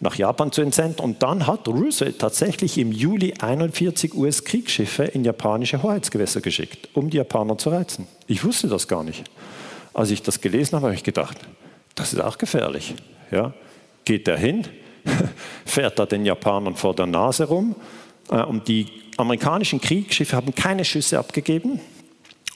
[0.00, 1.00] nach Japan zu entsenden.
[1.00, 7.16] Und dann hat Roosevelt tatsächlich im Juli 41 US-Kriegsschiffe in japanische Hoheitsgewässer geschickt, um die
[7.16, 8.06] Japaner zu reizen.
[8.26, 9.24] Ich wusste das gar nicht.
[9.96, 11.38] Als ich das gelesen habe, habe ich gedacht,
[11.94, 12.94] das ist auch gefährlich.
[13.30, 13.54] Ja?
[14.04, 14.66] Geht er hin,
[15.64, 17.74] fährt er den Japanern vor der Nase rum
[18.30, 21.80] äh, und die amerikanischen Kriegsschiffe haben keine Schüsse abgegeben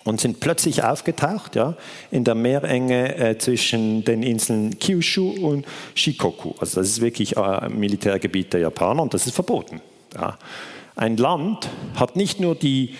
[0.04, 1.76] und sind plötzlich aufgetaucht ja,
[2.10, 5.64] in der Meerenge äh, zwischen den Inseln Kyushu und
[5.94, 6.52] Shikoku.
[6.60, 9.80] Also das ist wirklich äh, ein Militärgebiet der Japaner und das ist verboten.
[10.14, 10.36] Ja.
[10.94, 12.96] Ein Land hat nicht nur die,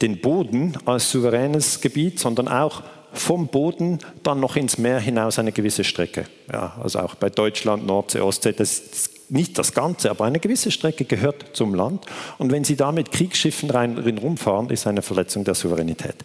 [0.00, 2.82] den Boden als souveränes Gebiet, sondern auch
[3.12, 6.26] vom Boden dann noch ins Meer hinaus eine gewisse Strecke.
[6.50, 11.04] Ja, also auch bei Deutschland, Nordsee, Ostsee, das nicht das Ganze, aber eine gewisse Strecke
[11.04, 12.04] gehört zum Land.
[12.38, 16.16] Und wenn Sie da mit Kriegsschiffen rein, rumfahren, ist eine Verletzung der Souveränität.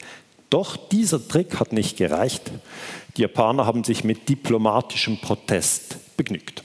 [0.50, 2.52] Doch dieser Trick hat nicht gereicht.
[3.16, 6.64] Die Japaner haben sich mit diplomatischem Protest begnügt.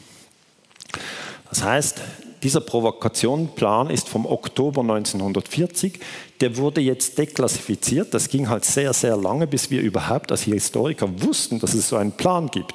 [1.48, 2.00] Das heißt,
[2.42, 6.00] dieser Provokationsplan ist vom Oktober 1940.
[6.42, 8.12] Der wurde jetzt deklassifiziert.
[8.12, 11.96] Das ging halt sehr, sehr lange, bis wir überhaupt als Historiker wussten, dass es so
[11.96, 12.74] einen Plan gibt.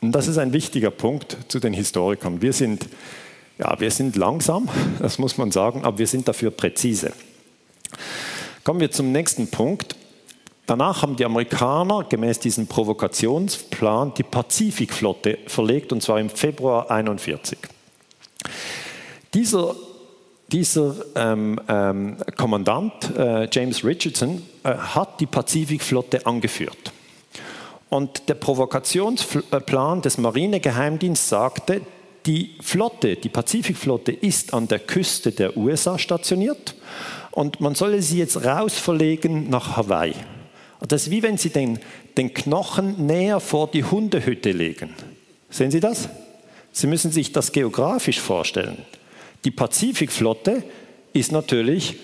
[0.00, 2.42] Und das ist ein wichtiger Punkt zu den Historikern.
[2.42, 2.88] Wir sind,
[3.58, 4.68] ja, wir sind langsam,
[4.98, 7.12] das muss man sagen, aber wir sind dafür präzise.
[8.64, 9.94] Kommen wir zum nächsten Punkt.
[10.66, 17.56] Danach haben die Amerikaner gemäß diesem Provokationsplan die Pazifikflotte verlegt, und zwar im Februar 1941.
[19.32, 19.76] Dieser,
[20.52, 26.92] dieser ähm, ähm, Kommandant äh, James Richardson äh, hat die Pazifikflotte angeführt.
[27.88, 31.80] Und der Provokationsplan des Marinegeheimdienstes sagte,
[32.26, 36.74] die Flotte, die Pazifikflotte ist an der Küste der USA stationiert
[37.30, 40.14] und man solle sie jetzt rausverlegen nach Hawaii.
[40.88, 41.78] Das ist wie wenn Sie den,
[42.16, 44.94] den Knochen näher vor die Hundehütte legen.
[45.50, 46.08] Sehen Sie das?
[46.72, 48.78] Sie müssen sich das geografisch vorstellen.
[49.44, 50.62] Die Pazifikflotte
[51.12, 51.96] ist natürlich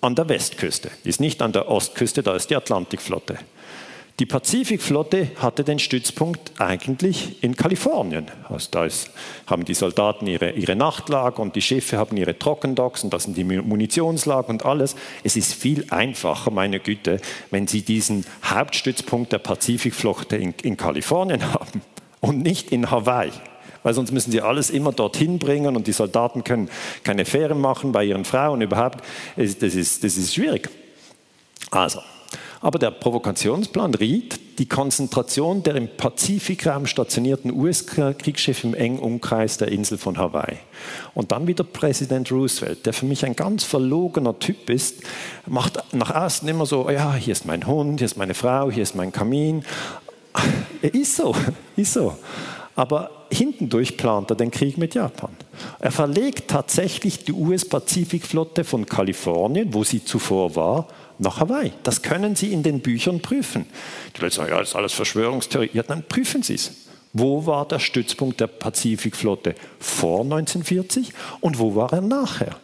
[0.00, 3.38] an der Westküste, ist nicht an der Ostküste, da ist die Atlantikflotte.
[4.18, 8.28] Die Pazifikflotte hatte den Stützpunkt eigentlich in Kalifornien.
[8.48, 9.10] Also da ist,
[9.46, 13.36] haben die Soldaten ihre, ihre Nachtlager und die Schiffe haben ihre Trockendocks und das sind
[13.36, 14.96] die Munitionslager und alles.
[15.22, 17.20] Es ist viel einfacher, meine Güte,
[17.50, 21.82] wenn Sie diesen Hauptstützpunkt der Pazifikflotte in, in Kalifornien haben
[22.20, 23.32] und nicht in Hawaii
[23.86, 26.68] weil sonst müssen sie alles immer dorthin bringen und die Soldaten können
[27.04, 28.98] keine Fähren machen bei ihren Frauen überhaupt.
[29.36, 30.68] Das ist, das ist schwierig.
[31.70, 32.00] Also,
[32.60, 39.68] aber der Provokationsplan riet, die Konzentration der im Pazifikraum stationierten US-Kriegsschiffe im engen Umkreis der
[39.68, 40.56] Insel von Hawaii.
[41.14, 45.04] Und dann wieder Präsident Roosevelt, der für mich ein ganz verlogener Typ ist,
[45.46, 48.82] macht nach außen immer so, ja, hier ist mein Hund, hier ist meine Frau, hier
[48.82, 49.62] ist mein Kamin.
[50.82, 51.36] Ist so,
[51.76, 52.16] ist so.
[52.76, 55.30] Aber hintendurch plant er den Krieg mit Japan.
[55.78, 60.86] Er verlegt tatsächlich die US-Pazifikflotte von Kalifornien, wo sie zuvor war,
[61.18, 61.72] nach Hawaii.
[61.82, 63.64] Das können Sie in den Büchern prüfen.
[64.14, 65.70] Die Leute sagen, ja, das ist alles Verschwörungstheorie.
[65.72, 66.72] Ja, dann prüfen Sie es.
[67.14, 72.56] Wo war der Stützpunkt der Pazifikflotte vor 1940 und wo war er nachher?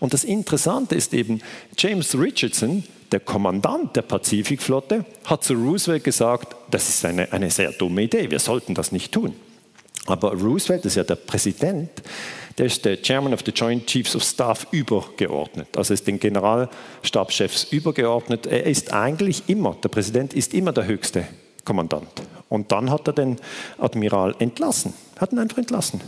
[0.00, 1.40] Und das Interessante ist eben,
[1.78, 2.82] James Richardson,
[3.12, 8.28] der Kommandant der Pazifikflotte, hat zu Roosevelt gesagt, das ist eine, eine sehr dumme Idee,
[8.28, 9.34] wir sollten das nicht tun.
[10.06, 11.90] Aber Roosevelt ist ja der Präsident,
[12.58, 17.64] der ist der Chairman of the Joint Chiefs of Staff übergeordnet, also ist den Generalstabschefs
[17.70, 18.46] übergeordnet.
[18.46, 21.26] Er ist eigentlich immer, der Präsident ist immer der höchste
[21.64, 22.10] Kommandant.
[22.48, 23.36] Und dann hat er den
[23.78, 26.00] Admiral entlassen, hat ihn einfach entlassen.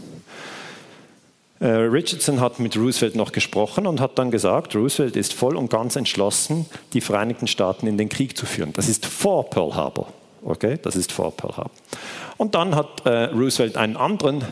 [1.60, 5.70] Äh, Richardson hat mit Roosevelt noch gesprochen und hat dann gesagt, Roosevelt ist voll und
[5.70, 8.72] ganz entschlossen, die Vereinigten Staaten in den Krieg zu führen.
[8.74, 10.12] Das ist vor Pearl Harbor.
[10.42, 11.70] Okay, das ist vor Pearl Harbor.
[12.36, 14.42] Und dann hat äh, Roosevelt einen anderen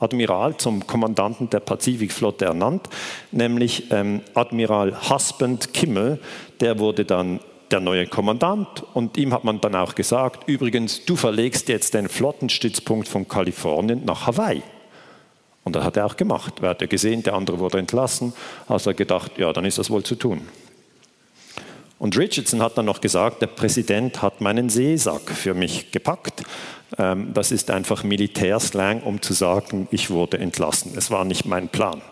[0.00, 2.88] Admiral zum Kommandanten der Pazifikflotte ernannt,
[3.30, 6.18] nämlich ähm, Admiral Husband Kimmel.
[6.60, 11.16] Der wurde dann der neue Kommandant und ihm hat man dann auch gesagt, übrigens, du
[11.16, 14.62] verlegst jetzt den Flottenstützpunkt von Kalifornien nach Hawaii.
[15.64, 16.54] Und das hat er auch gemacht.
[16.60, 18.34] Er hat ja gesehen, der andere wurde entlassen,
[18.68, 20.42] also er gedacht, ja, dann ist das wohl zu tun.
[22.02, 26.42] Und Richardson hat dann noch gesagt, der Präsident hat meinen Seesack für mich gepackt.
[26.98, 30.94] Ähm, das ist einfach Militärslang, um zu sagen, ich wurde entlassen.
[30.96, 32.02] Es war nicht mein Plan,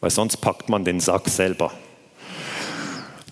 [0.00, 1.70] weil sonst packt man den Sack selber.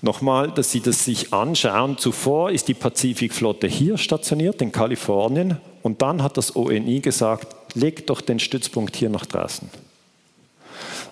[0.01, 1.99] Nochmal, dass Sie das sich anschauen.
[1.99, 5.57] Zuvor ist die Pazifikflotte hier stationiert, in Kalifornien.
[5.83, 9.69] Und dann hat das ONI gesagt, legt doch den Stützpunkt hier nach draußen.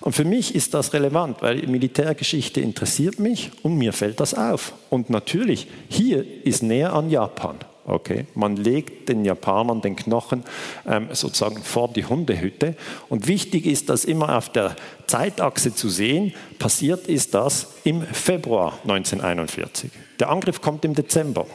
[0.01, 4.73] Und für mich ist das relevant, weil Militärgeschichte interessiert mich und mir fällt das auf.
[4.89, 7.57] Und natürlich, hier ist näher an Japan.
[7.89, 10.43] Okay, man legt den Japanern den Knochen
[10.85, 12.75] ähm, sozusagen vor die Hundehütte.
[13.07, 14.75] Und wichtig ist, dass immer auf der
[15.05, 19.89] Zeitachse zu sehen, passiert ist das im Februar 1941.
[20.19, 21.47] Der Angriff kommt im Dezember.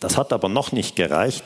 [0.00, 1.44] Das hat aber noch nicht gereicht.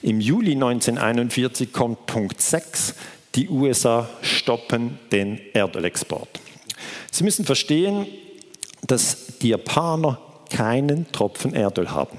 [0.00, 2.94] Im Juli 1941 kommt Punkt 6.
[3.34, 6.28] Die USA stoppen den Erdölexport.
[7.10, 8.06] Sie müssen verstehen,
[8.86, 10.20] dass die Japaner
[10.50, 12.18] keinen Tropfen Erdöl haben.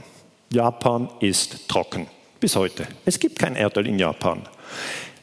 [0.51, 2.07] Japan ist trocken.
[2.39, 2.85] Bis heute.
[3.05, 4.41] Es gibt kein Erdöl in Japan.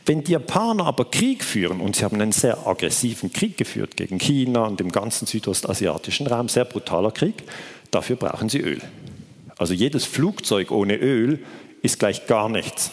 [0.06, 4.18] Wenn die Japaner aber Krieg führen, und sie haben einen sehr aggressiven Krieg geführt gegen
[4.18, 7.44] China und dem ganzen südostasiatischen Raum, sehr brutaler Krieg,
[7.90, 8.80] dafür brauchen sie Öl.
[9.58, 11.44] Also jedes Flugzeug ohne Öl
[11.82, 12.90] ist gleich gar nichts.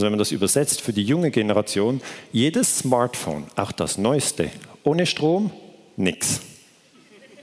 [0.00, 2.00] Also wenn man das übersetzt für die junge Generation,
[2.32, 4.50] jedes Smartphone, auch das neueste,
[4.82, 5.50] ohne Strom,
[5.98, 6.40] nichts.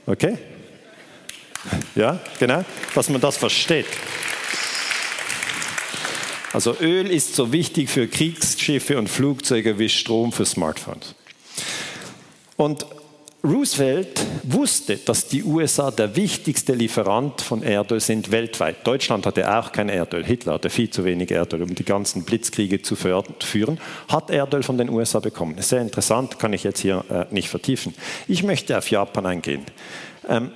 [0.06, 0.36] Okay?
[1.94, 2.64] Ja, genau,
[2.96, 3.86] dass man das versteht.
[6.52, 11.14] Also Öl ist so wichtig für Kriegsschiffe und Flugzeuge wie Strom für Smartphones.
[12.56, 12.86] Und
[13.48, 18.86] Roosevelt wusste, dass die USA der wichtigste Lieferant von Erdöl sind weltweit.
[18.86, 20.22] Deutschland hatte auch kein Erdöl.
[20.22, 23.80] Hitler hatte viel zu wenig Erdöl, um die ganzen Blitzkriege zu führen.
[24.08, 25.56] Hat Erdöl von den USA bekommen.
[25.60, 27.94] Sehr interessant, kann ich jetzt hier äh, nicht vertiefen.
[28.26, 29.62] Ich möchte auf Japan eingehen.
[30.28, 30.50] Ähm,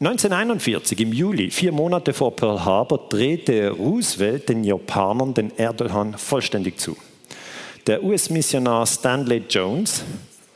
[0.00, 6.80] 1941 im Juli, vier Monate vor Pearl Harbor, drehte Roosevelt den Japanern den Erdölhahn vollständig
[6.80, 6.96] zu.
[7.86, 10.02] Der US-Missionar Stanley Jones,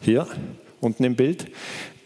[0.00, 0.26] hier,
[0.86, 1.46] unten im Bild,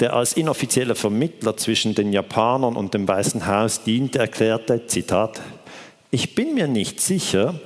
[0.01, 5.41] der als inoffizieller Vermittler zwischen den Japanern und dem Weißen Haus diente, erklärte, Zitat,
[6.11, 7.61] ich bin mir nicht sicher,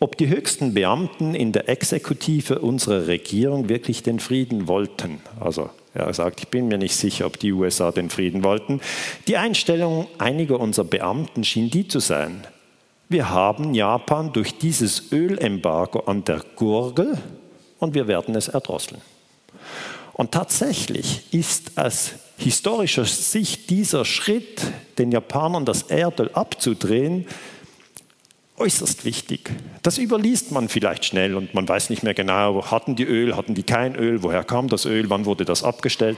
[0.00, 5.20] ob die höchsten Beamten in der Exekutive unserer Regierung wirklich den Frieden wollten.
[5.40, 8.80] Also er sagt, ich bin mir nicht sicher, ob die USA den Frieden wollten.
[9.28, 12.46] Die Einstellung einiger unserer Beamten schien die zu sein.
[13.08, 17.16] Wir haben Japan durch dieses Ölembargo an der Gurgel
[17.78, 19.00] und wir werden es erdrosseln.
[20.16, 24.62] Und tatsächlich ist aus historischer Sicht dieser Schritt,
[24.96, 27.26] den Japanern das Erdöl abzudrehen,
[28.56, 29.50] äußerst wichtig.
[29.82, 33.52] Das überliest man vielleicht schnell und man weiß nicht mehr genau, hatten die Öl, hatten
[33.52, 36.16] die kein Öl, woher kam das Öl, wann wurde das abgestellt.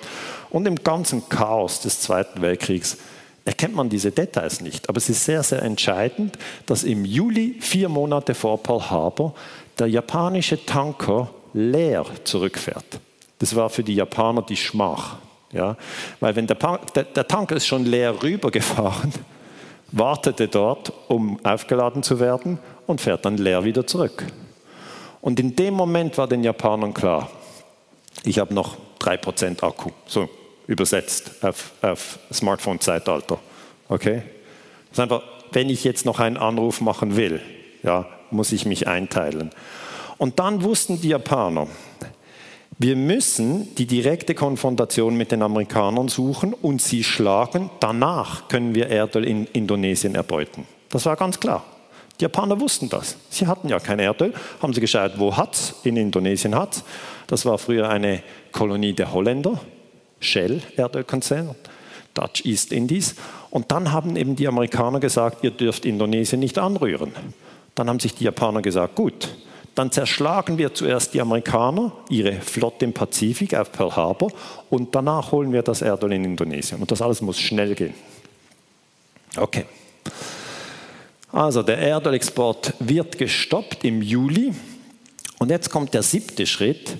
[0.49, 2.99] Und im ganzen Chaos des Zweiten Weltkriegs
[3.44, 4.88] erkennt man diese Details nicht.
[4.88, 9.34] Aber es ist sehr, sehr entscheidend, dass im Juli, vier Monate vor Pearl Harbor,
[9.76, 13.01] der japanische Tanker leer zurückfährt.
[13.39, 15.16] Das war für die Japaner die Schmach.
[15.53, 15.76] Ja?
[16.20, 16.57] Weil wenn der,
[16.95, 19.12] der, der Tanker ist schon leer rübergefahren,
[19.93, 24.24] wartete dort, um aufgeladen zu werden und fährt dann leer wieder zurück.
[25.20, 27.30] Und in dem Moment war den Japanern klar,
[28.24, 30.28] ich habe noch 3% Akku, so
[30.66, 33.39] übersetzt auf, auf Smartphone-Zeitalter.
[33.89, 34.22] Okay?
[34.91, 35.22] Das ist einfach,
[35.53, 37.41] wenn ich jetzt noch einen Anruf machen will,
[37.82, 39.51] ja, muss ich mich einteilen.
[40.18, 41.68] Und dann wussten die Japaner,
[42.81, 47.70] Wir müssen die direkte Konfrontation mit den Amerikanern suchen und sie schlagen.
[47.81, 50.64] Danach können wir Erdöl in Indonesien erbeuten.
[50.89, 51.64] Das war ganz klar.
[52.20, 53.16] Die Japaner wussten das.
[53.31, 54.33] Sie hatten ja kein Erdöl.
[54.62, 55.74] Haben sie geschaut, wo hat es?
[55.83, 56.85] In Indonesien hat es.
[57.26, 58.22] Das war früher eine
[58.53, 59.61] Kolonie der Holländer.
[60.20, 61.57] Shell, Erdölkonzern.
[62.14, 63.16] Dutch East Indies.
[63.51, 67.12] Und dann haben eben die Amerikaner gesagt, ihr dürft Indonesien nicht anrühren.
[67.74, 69.31] Dann haben sich die Japaner gesagt, gut,
[69.79, 74.33] dann zerschlagen wir zuerst die Amerikaner, ihre Flotte im Pazifik auf Pearl Harbor
[74.70, 76.81] und danach holen wir das Erdöl in Indonesien.
[76.81, 77.95] Und das alles muss schnell gehen.
[79.37, 79.66] Okay.
[81.31, 84.53] Also der Erdölexport wird gestoppt im Juli.
[85.39, 86.97] Und jetzt kommt der siebte Schritt.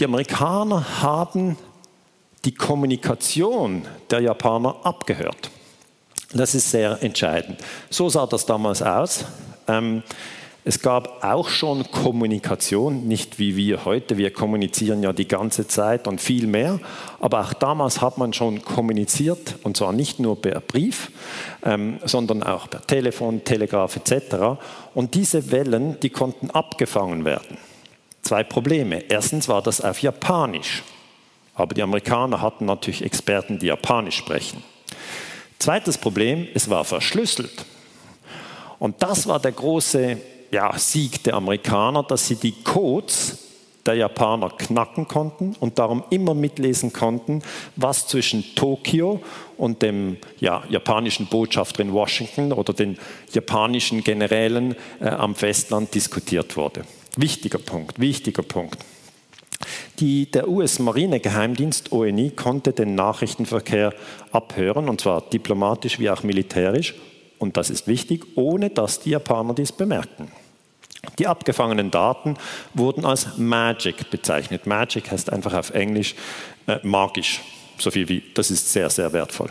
[0.00, 1.56] Die Amerikaner haben
[2.44, 5.50] die Kommunikation der Japaner abgehört.
[6.32, 7.60] Das ist sehr entscheidend.
[7.90, 9.24] So sah das damals aus.
[9.68, 10.02] Ähm,
[10.68, 14.18] es gab auch schon Kommunikation, nicht wie wir heute.
[14.18, 16.78] Wir kommunizieren ja die ganze Zeit und viel mehr.
[17.20, 21.10] Aber auch damals hat man schon kommuniziert, und zwar nicht nur per Brief,
[21.64, 24.60] ähm, sondern auch per Telefon, Telegraph etc.
[24.92, 27.56] Und diese Wellen, die konnten abgefangen werden.
[28.20, 29.04] Zwei Probleme.
[29.08, 30.82] Erstens war das auf Japanisch.
[31.54, 34.62] Aber die Amerikaner hatten natürlich Experten, die Japanisch sprechen.
[35.58, 37.64] Zweites Problem, es war verschlüsselt.
[38.78, 40.18] Und das war der große
[40.50, 43.48] ja, Sieg der Amerikaner, dass sie die Codes
[43.88, 47.42] der Japaner knacken konnten und darum immer mitlesen konnten,
[47.74, 49.22] was zwischen Tokio
[49.56, 52.98] und dem ja, japanischen Botschafter in Washington oder den
[53.32, 56.84] japanischen Generälen äh, am Festland diskutiert wurde.
[57.16, 58.78] Wichtiger Punkt, wichtiger Punkt.
[59.98, 63.92] Die, der US-Marinegeheimdienst ONI konnte den Nachrichtenverkehr
[64.30, 66.94] abhören, und zwar diplomatisch wie auch militärisch,
[67.38, 70.28] und das ist wichtig, ohne dass die Japaner dies bemerkten.
[71.18, 72.36] Die abgefangenen Daten
[72.74, 74.66] wurden als Magic bezeichnet.
[74.66, 76.14] Magic heißt einfach auf Englisch
[76.66, 77.40] äh, magisch,
[77.78, 79.50] so viel wie, das ist sehr, sehr wertvoll.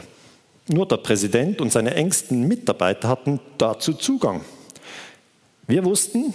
[0.67, 4.41] Nur der Präsident und seine engsten Mitarbeiter hatten dazu Zugang.
[5.65, 6.33] Wir wussten,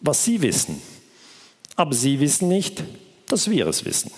[0.00, 0.82] was sie wissen,
[1.76, 2.82] aber sie wissen nicht,
[3.26, 4.10] dass wir es wissen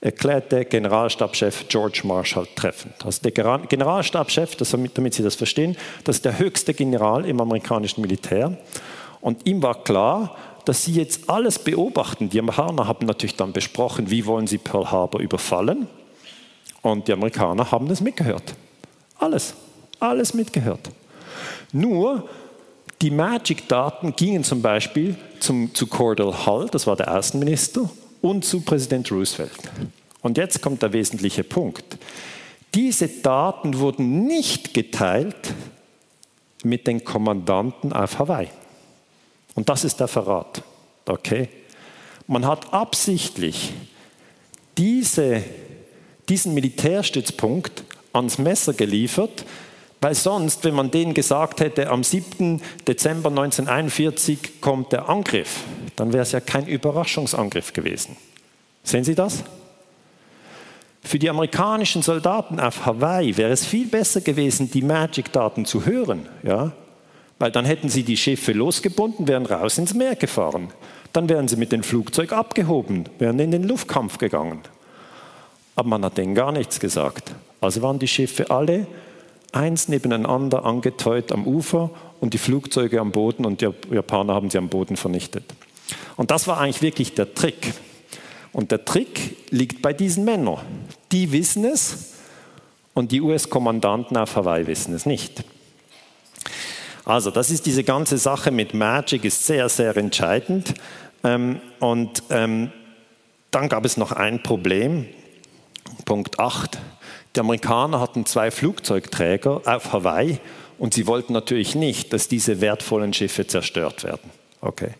[0.00, 2.94] erklärte Generalstabschef George Marshall treffend.
[3.04, 8.56] Also der Generalstabschef, damit Sie das verstehen, das ist der höchste General im amerikanischen Militär.
[9.20, 10.36] Und ihm war klar,
[10.66, 12.28] dass sie jetzt alles beobachten.
[12.28, 15.86] Die Amerikaner haben natürlich dann besprochen, wie wollen sie Pearl Harbor überfallen.
[16.82, 18.54] Und die Amerikaner haben das mitgehört.
[19.18, 19.54] Alles,
[20.00, 20.90] alles mitgehört.
[21.72, 22.28] Nur
[23.00, 27.88] die Magic-Daten gingen zum Beispiel zum, zu Cordell Hull, das war der Außenminister,
[28.30, 29.52] und zu Präsident Roosevelt.
[30.22, 31.98] Und jetzt kommt der wesentliche Punkt.
[32.74, 35.54] Diese Daten wurden nicht geteilt
[36.62, 38.48] mit den Kommandanten auf Hawaii.
[39.54, 40.62] Und das ist der Verrat.
[41.06, 41.48] Okay?
[42.26, 43.72] Man hat absichtlich
[44.76, 45.42] diese,
[46.28, 49.44] diesen Militärstützpunkt ans Messer geliefert,
[50.06, 52.62] weil sonst, wenn man denen gesagt hätte, am 7.
[52.86, 55.64] Dezember 1941 kommt der Angriff,
[55.96, 58.16] dann wäre es ja kein Überraschungsangriff gewesen.
[58.84, 59.42] Sehen Sie das?
[61.02, 66.28] Für die amerikanischen Soldaten auf Hawaii wäre es viel besser gewesen, die Magic-Daten zu hören,
[66.44, 66.70] ja?
[67.40, 70.68] weil dann hätten sie die Schiffe losgebunden, wären raus ins Meer gefahren.
[71.12, 74.60] Dann wären sie mit dem Flugzeug abgehoben, wären in den Luftkampf gegangen.
[75.74, 77.34] Aber man hat denen gar nichts gesagt.
[77.60, 78.86] Also waren die Schiffe alle
[79.56, 81.90] eins nebeneinander angeteut am Ufer
[82.20, 85.44] und die Flugzeuge am Boden und die Japaner haben sie am Boden vernichtet.
[86.16, 87.74] Und das war eigentlich wirklich der Trick.
[88.52, 90.58] Und der Trick liegt bei diesen Männern.
[91.12, 92.14] Die wissen es
[92.94, 95.44] und die US-Kommandanten auf Hawaii wissen es nicht.
[97.04, 100.74] Also, das ist diese ganze Sache mit Magic, ist sehr, sehr entscheidend.
[101.22, 102.72] Ähm, und ähm,
[103.52, 105.06] dann gab es noch ein Problem,
[106.04, 106.78] Punkt 8.
[107.36, 110.38] Die Amerikaner hatten zwei Flugzeugträger auf Hawaii
[110.78, 114.30] und sie wollten natürlich nicht, dass diese wertvollen Schiffe zerstört werden.
[114.62, 114.90] Okay.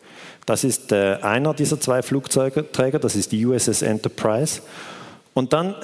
[0.44, 4.60] Das ist äh, einer dieser zwei Flugzeugträger, das ist die USS Enterprise.
[5.34, 5.74] Und dann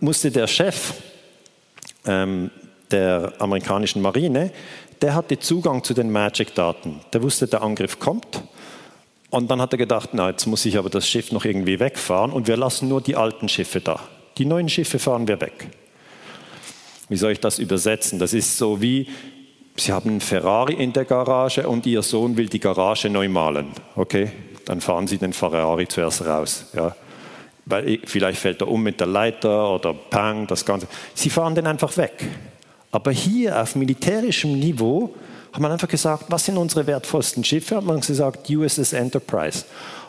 [0.00, 0.94] musste der Chef
[2.06, 2.50] ähm,
[2.90, 4.52] der amerikanischen Marine,
[5.02, 7.00] der hatte Zugang zu den Magic-Daten.
[7.12, 8.42] Der wusste, der Angriff kommt.
[9.30, 12.32] Und dann hat er gedacht, na, jetzt muss ich aber das Schiff noch irgendwie wegfahren
[12.32, 14.00] und wir lassen nur die alten Schiffe da.
[14.38, 15.68] Die neuen Schiffe fahren wir weg.
[17.08, 18.18] Wie soll ich das übersetzen?
[18.18, 19.08] Das ist so wie,
[19.76, 23.68] Sie haben einen Ferrari in der Garage und Ihr Sohn will die Garage neu malen.
[23.96, 24.30] Okay,
[24.64, 26.66] dann fahren Sie den Ferrari zuerst raus.
[26.74, 26.94] Ja.
[27.64, 30.88] Weil vielleicht fällt er um mit der Leiter oder Pang, das Ganze.
[31.14, 32.24] Sie fahren den einfach weg.
[32.90, 35.14] Aber hier auf militärischem Niveau
[35.52, 37.76] hat man einfach gesagt, was sind unsere wertvollsten Schiffe?
[37.76, 39.64] Hat man gesagt, USS Enterprise.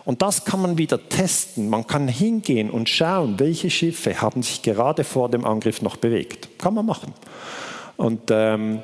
[0.06, 1.70] Und das kann man wieder testen.
[1.70, 6.60] Man kann hingehen und schauen, welche Schiffe haben sich gerade vor dem Angriff noch bewegt.
[6.60, 7.14] Kann man machen.
[7.98, 8.84] Und ähm,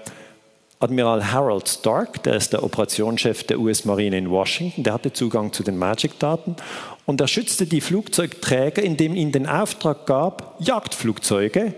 [0.79, 5.63] Admiral Harold Stark, der ist der Operationschef der US-Marine in Washington, der hatte Zugang zu
[5.63, 6.57] den Magic-Daten
[7.05, 11.73] und er schützte die Flugzeugträger, indem ihn den Auftrag gab, Jagdflugzeuge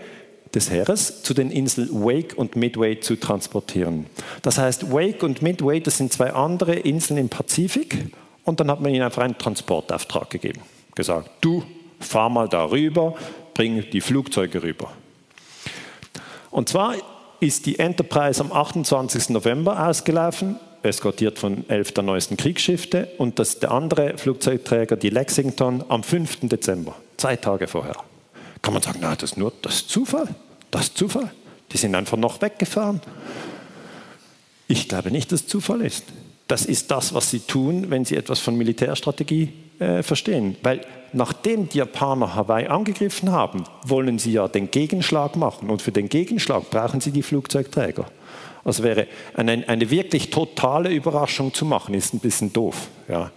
[0.56, 4.08] des Heeres zu den Inseln Wake und Midway zu transportieren.
[4.42, 8.12] Das heißt, Wake und Midway, das sind zwei andere Inseln im Pazifik
[8.48, 10.62] und dann hat man ihnen einfach einen Transportauftrag gegeben.
[10.96, 11.64] Gesagt, du
[12.00, 13.14] fahr mal da rüber,
[13.54, 14.92] bring die Flugzeuge rüber.
[16.50, 16.96] Und zwar
[17.42, 19.30] ist die Enterprise am 28.
[19.30, 25.84] November ausgelaufen, eskortiert von elf der neuesten Kriegsschiffe und das, der andere Flugzeugträger, die Lexington,
[25.90, 26.40] am 5.
[26.44, 27.98] Dezember, zwei Tage vorher.
[28.62, 30.30] Kann man sagen, na, das ist nur das ist Zufall?
[30.72, 31.32] Das ist Zufall?
[31.74, 33.02] Die sind einfach noch weggefahren.
[34.70, 36.06] Ich glaube nicht, dass es Zufall ist.
[36.48, 40.56] Das ist das, was sie tun, wenn sie etwas von Militärstrategie äh, verstehen.
[40.64, 40.82] Weil
[41.14, 45.70] nachdem die Japaner Hawaii angegriffen haben, wollen sie ja den Gegenschlag machen.
[45.70, 48.06] Und für den Gegenschlag brauchen sie die Flugzeugträger.
[48.64, 52.88] Also wäre eine, eine wirklich totale Überraschung zu machen, ist ein bisschen doof.
[53.08, 53.32] Ja.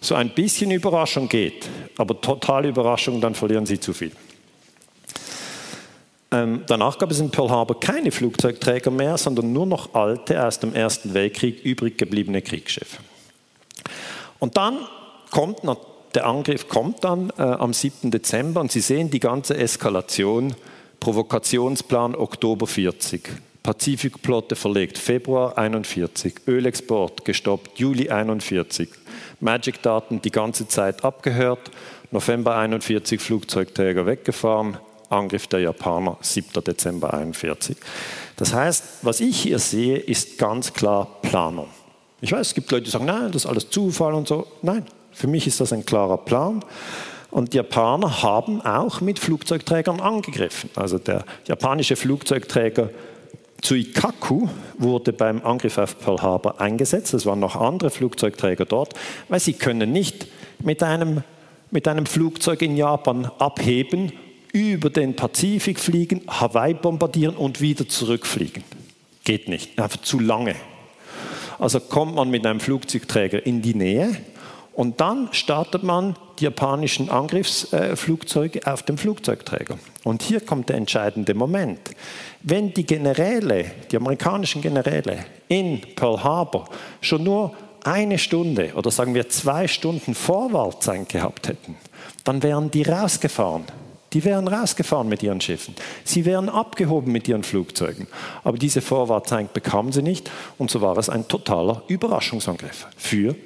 [0.00, 4.12] So ein bisschen Überraschung geht, aber totale Überraschung, dann verlieren sie zu viel.
[6.32, 10.60] Ähm, danach gab es in Pearl Harbor keine Flugzeugträger mehr, sondern nur noch alte aus
[10.60, 12.98] dem Ersten Weltkrieg übrig gebliebene Kriegsschiffe.
[14.38, 14.78] Und dann
[15.30, 15.64] kommt
[16.14, 18.10] der Angriff kommt dann äh, am 7.
[18.10, 20.54] Dezember und Sie sehen die ganze Eskalation.
[20.98, 23.30] Provokationsplan Oktober 40.
[23.62, 26.46] Pazifikplotte verlegt Februar 41.
[26.46, 28.88] Ölexport gestoppt Juli 41.
[29.40, 31.70] Magic-Daten die ganze Zeit abgehört.
[32.10, 34.78] November 41 Flugzeugträger weggefahren.
[35.10, 36.64] Angriff der Japaner 7.
[36.64, 37.76] Dezember 41.
[38.36, 41.68] Das heißt, was ich hier sehe, ist ganz klar Planung.
[42.20, 44.46] Ich weiß, es gibt Leute, die sagen, nein, das ist alles Zufall und so.
[44.62, 46.64] Nein, für mich ist das ein klarer Plan.
[47.30, 50.70] Und die Japaner haben auch mit Flugzeugträgern angegriffen.
[50.76, 52.90] Also der japanische Flugzeugträger
[53.62, 54.48] Tsuikaku
[54.78, 57.14] wurde beim Angriff auf Pearl Harbor eingesetzt.
[57.14, 58.94] Es waren noch andere Flugzeugträger dort,
[59.28, 60.26] weil sie können nicht
[60.60, 61.22] mit einem,
[61.70, 64.12] mit einem Flugzeug in Japan abheben
[64.52, 68.64] über den Pazifik fliegen, Hawaii bombardieren und wieder zurückfliegen.
[69.24, 70.56] Geht nicht, einfach zu lange.
[71.58, 74.16] Also kommt man mit einem Flugzeugträger in die Nähe
[74.72, 79.78] und dann startet man die japanischen Angriffsflugzeuge auf dem Flugzeugträger.
[80.04, 81.80] Und hier kommt der entscheidende Moment.
[82.42, 86.66] Wenn die Generäle, die amerikanischen Generäle in Pearl Harbor
[87.02, 91.76] schon nur eine Stunde oder sagen wir zwei Stunden Vorwärtszeit gehabt hätten,
[92.24, 93.64] dann wären die rausgefahren
[94.12, 95.74] die wären rausgefahren mit ihren Schiffen.
[96.04, 98.06] Sie wären abgehoben mit ihren Flugzeugen.
[98.42, 103.36] Aber diese Vorwartzeit bekamen sie nicht und so war es ein totaler Überraschungsangriff für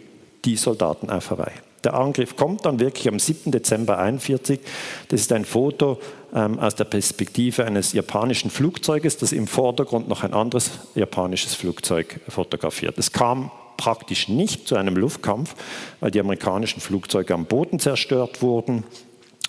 [0.45, 1.53] die Soldaten auf Hawaii.
[1.85, 3.53] Der Angriff kommt dann wirklich am 7.
[3.53, 4.61] Dezember 1941.
[5.09, 5.99] Das ist ein Foto
[6.35, 12.21] ähm, aus der Perspektive eines japanischen Flugzeuges, das im Vordergrund noch ein anderes japanisches Flugzeug
[12.29, 12.97] fotografiert.
[12.97, 15.55] Es kam praktisch nicht zu einem Luftkampf,
[16.01, 18.85] weil die amerikanischen Flugzeuge am Boden zerstört wurden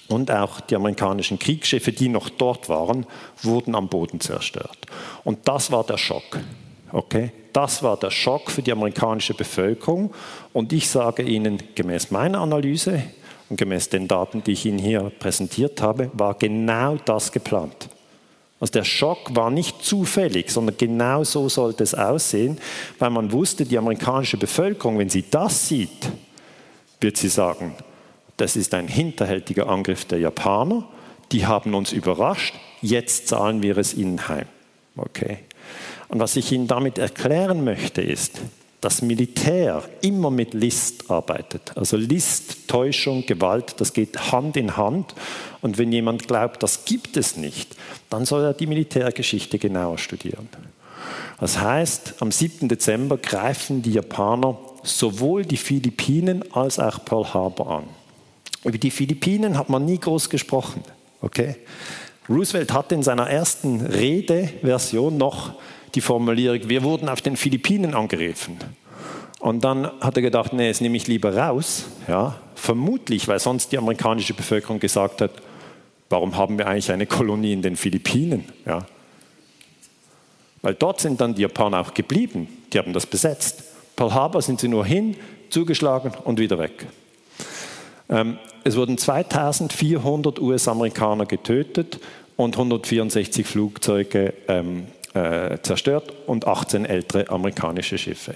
[0.07, 3.05] und auch die amerikanischen Kriegsschiffe, die noch dort waren,
[3.41, 4.77] wurden am Boden zerstört.
[5.23, 6.39] Und das war der Schock.
[6.91, 7.31] Okay?
[7.53, 10.13] Das war der Schock für die amerikanische Bevölkerung.
[10.53, 13.01] Und ich sage Ihnen, gemäß meiner Analyse
[13.49, 17.89] und gemäß den Daten, die ich Ihnen hier präsentiert habe, war genau das geplant.
[18.59, 22.57] Also der Schock war nicht zufällig, sondern genau so sollte es aussehen,
[22.99, 26.09] weil man wusste, die amerikanische Bevölkerung, wenn sie das sieht,
[27.01, 27.75] wird sie sagen,
[28.37, 30.87] das ist ein hinterhältiger Angriff der Japaner.
[31.31, 32.53] Die haben uns überrascht.
[32.81, 34.47] Jetzt zahlen wir es ihnen heim.
[34.97, 35.39] Okay.
[36.07, 38.39] Und was ich Ihnen damit erklären möchte, ist,
[38.81, 41.75] dass Militär immer mit List arbeitet.
[41.75, 45.15] Also List, Täuschung, Gewalt, das geht Hand in Hand.
[45.61, 47.75] Und wenn jemand glaubt, das gibt es nicht,
[48.09, 50.47] dann soll er die Militärgeschichte genauer studieren.
[51.39, 52.67] Das heißt, am 7.
[52.67, 57.83] Dezember greifen die Japaner sowohl die Philippinen als auch Pearl Harbor an.
[58.65, 60.83] Über die Philippinen hat man nie groß gesprochen.
[61.21, 61.55] Okay?
[62.27, 65.53] Roosevelt hatte in seiner ersten Redeversion noch
[65.93, 68.57] die Formulierung, wir wurden auf den Philippinen angegriffen.
[69.39, 71.85] Und dann hat er gedacht, nee, das nehme ich lieber raus.
[72.07, 72.39] Ja?
[72.55, 75.31] Vermutlich, weil sonst die amerikanische Bevölkerung gesagt hat,
[76.09, 78.45] warum haben wir eigentlich eine Kolonie in den Philippinen?
[78.65, 78.87] Ja?
[80.63, 83.63] Weil dort sind dann die Japaner auch geblieben, die haben das besetzt.
[83.95, 85.15] Pearl Harbor sind sie nur hin,
[85.51, 86.87] zugeschlagen und wieder weg.
[88.09, 91.99] Ähm, es wurden 2400 US-Amerikaner getötet
[92.35, 98.33] und 164 Flugzeuge ähm, äh, zerstört und 18 ältere amerikanische Schiffe.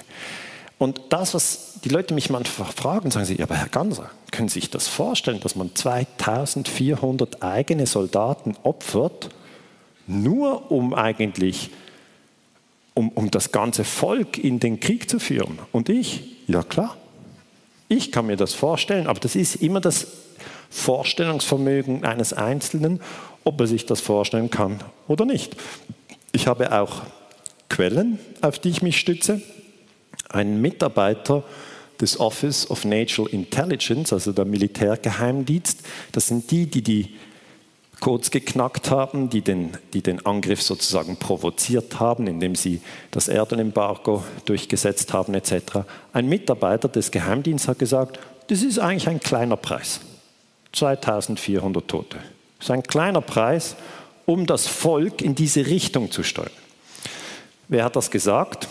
[0.78, 4.50] Und das, was die Leute mich manchmal fragen, sagen sie, ja, aber Herr Ganser, können
[4.50, 9.30] Sie sich das vorstellen, dass man 2400 eigene Soldaten opfert,
[10.06, 11.72] nur um eigentlich,
[12.94, 15.58] um, um das ganze Volk in den Krieg zu führen?
[15.72, 16.96] Und ich, ja klar,
[17.90, 20.08] ich kann mir das vorstellen, aber das ist immer das
[20.70, 23.02] Vorstellungsvermögen eines Einzelnen,
[23.44, 25.58] ob er sich das vorstellen kann oder nicht.
[26.32, 27.02] Ich habe auch
[27.68, 29.42] Quellen, auf die ich mich stütze.
[30.30, 31.44] Ein Mitarbeiter
[32.00, 35.80] des Office of Natural Intelligence, also der Militärgeheimdienst,
[36.12, 37.16] das sind die, die die
[38.00, 42.82] Codes geknackt haben, die den, die den Angriff sozusagen provoziert haben, indem sie
[43.12, 45.80] das Erdenembargo durchgesetzt haben etc.
[46.14, 50.00] Ein Mitarbeiter des Geheimdienstes hat gesagt, das ist eigentlich ein kleiner Preis.
[50.72, 52.18] 2400 Tote.
[52.58, 53.76] Das ist ein kleiner Preis,
[54.26, 56.52] um das Volk in diese Richtung zu steuern.
[57.68, 58.68] Wer hat das gesagt?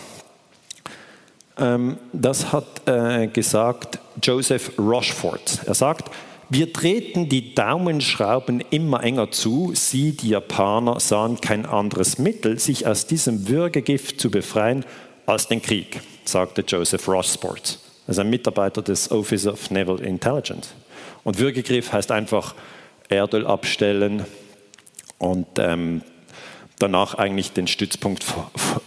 [1.57, 5.61] Ähm, das hat äh, gesagt Joseph Rochefort.
[5.65, 6.09] Er sagt,
[6.49, 9.73] wir treten die Daumenschrauben immer enger zu.
[9.75, 14.83] Sie, die Japaner, sahen kein anderes Mittel, sich aus diesem Würgegift zu befreien,
[15.27, 17.79] als den Krieg, sagte Joseph Rochefort.
[18.07, 20.73] Also ein Mitarbeiter des Office of Naval Intelligence.
[21.23, 22.55] Und Würgegriff heißt einfach
[23.09, 24.25] Erdöl abstellen
[25.19, 26.01] und ähm,
[26.79, 28.25] danach eigentlich den Stützpunkt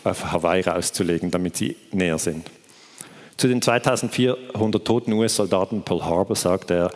[0.02, 2.44] auf Hawaii rauszulegen, damit sie näher sind.
[3.36, 6.90] Zu den 2400 toten US-Soldaten Pearl Harbor sagt er,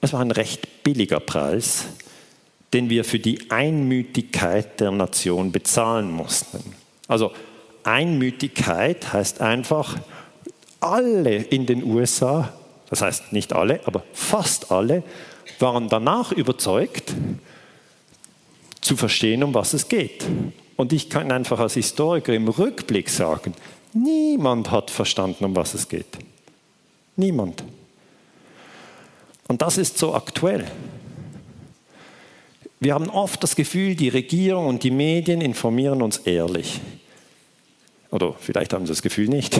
[0.00, 1.86] es war ein recht billiger Preis,
[2.72, 6.62] den wir für die Einmütigkeit der Nation bezahlen mussten.
[7.06, 7.32] Also
[7.82, 9.96] Einmütigkeit heißt einfach,
[10.80, 12.52] alle in den USA,
[12.90, 15.02] das heißt nicht alle, aber fast alle,
[15.58, 17.14] waren danach überzeugt,
[18.80, 20.24] zu verstehen, um was es geht.
[20.76, 23.54] Und ich kann einfach als Historiker im Rückblick sagen,
[23.92, 26.06] niemand hat verstanden, um was es geht.
[27.16, 27.64] Niemand.
[29.48, 30.70] Und das ist so aktuell.
[32.80, 36.80] Wir haben oft das Gefühl, die Regierung und die Medien informieren uns ehrlich.
[38.10, 39.58] Oder vielleicht haben sie das Gefühl nicht.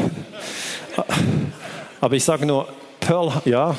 [2.01, 2.68] Aber ich sage nur,
[3.01, 3.76] Pearl, ja.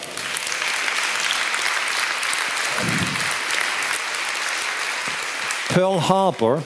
[5.69, 6.63] Pearl Harbor,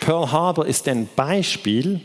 [0.00, 2.00] Pearl Harbor ist ein Beispiel,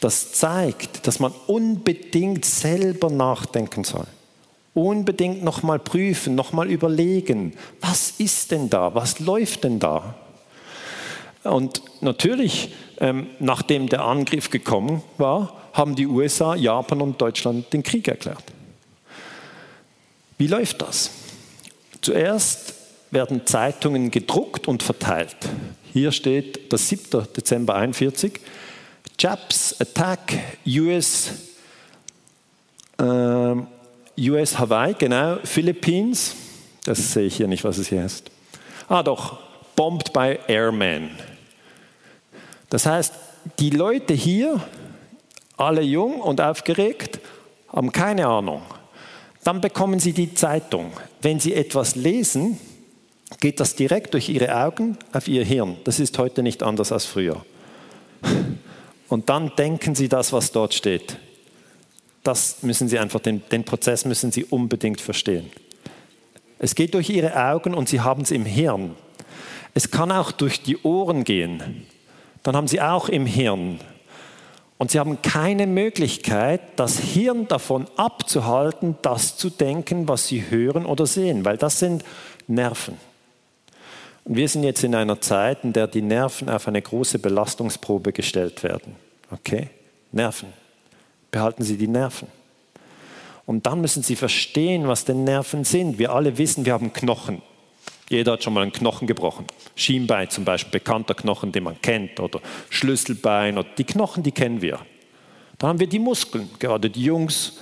[0.00, 4.06] das zeigt, dass man unbedingt selber nachdenken soll
[4.86, 10.14] unbedingt nochmal prüfen, nochmal überlegen, was ist denn da, was läuft denn da?
[11.44, 17.82] Und natürlich, ähm, nachdem der Angriff gekommen war, haben die USA, Japan und Deutschland den
[17.82, 18.42] Krieg erklärt.
[20.36, 21.10] Wie läuft das?
[22.00, 22.74] Zuerst
[23.10, 25.36] werden Zeitungen gedruckt und verteilt.
[25.92, 27.26] Hier steht das 7.
[27.36, 28.40] Dezember 1941.
[29.18, 31.32] Japs attack US
[32.98, 33.54] äh,
[34.18, 36.34] US Hawaii, genau, Philippines,
[36.84, 38.30] das sehe ich hier nicht, was es hier heißt.
[38.88, 39.38] Ah doch,
[39.76, 41.10] bombed by Airmen.
[42.68, 43.14] Das heißt,
[43.60, 44.60] die Leute hier,
[45.56, 47.20] alle jung und aufgeregt,
[47.68, 48.62] haben keine Ahnung.
[49.44, 50.92] Dann bekommen sie die Zeitung.
[51.22, 52.58] Wenn sie etwas lesen,
[53.40, 55.76] geht das direkt durch ihre Augen auf ihr Hirn.
[55.84, 57.44] Das ist heute nicht anders als früher.
[59.08, 61.18] Und dann denken sie das, was dort steht
[62.22, 65.50] das müssen Sie einfach, den, den Prozess müssen Sie unbedingt verstehen.
[66.58, 68.94] Es geht durch Ihre Augen und Sie haben es im Hirn.
[69.74, 71.86] Es kann auch durch die Ohren gehen.
[72.42, 73.80] Dann haben Sie auch im Hirn.
[74.76, 80.86] Und Sie haben keine Möglichkeit, das Hirn davon abzuhalten, das zu denken, was Sie hören
[80.86, 82.04] oder sehen, weil das sind
[82.46, 82.96] Nerven.
[84.24, 88.12] Und wir sind jetzt in einer Zeit, in der die Nerven auf eine große Belastungsprobe
[88.12, 88.94] gestellt werden.
[89.30, 89.70] Okay?
[90.12, 90.52] Nerven
[91.30, 92.28] behalten Sie die Nerven.
[93.46, 95.98] Und dann müssen Sie verstehen, was denn Nerven sind.
[95.98, 97.40] Wir alle wissen, wir haben Knochen.
[98.10, 99.46] Jeder hat schon mal einen Knochen gebrochen.
[99.74, 103.58] Schienbein zum Beispiel, bekannter Knochen, den man kennt, oder Schlüsselbein.
[103.58, 104.78] Oder die Knochen, die kennen wir.
[105.58, 107.58] Dann haben wir die Muskeln, gerade die Jungs.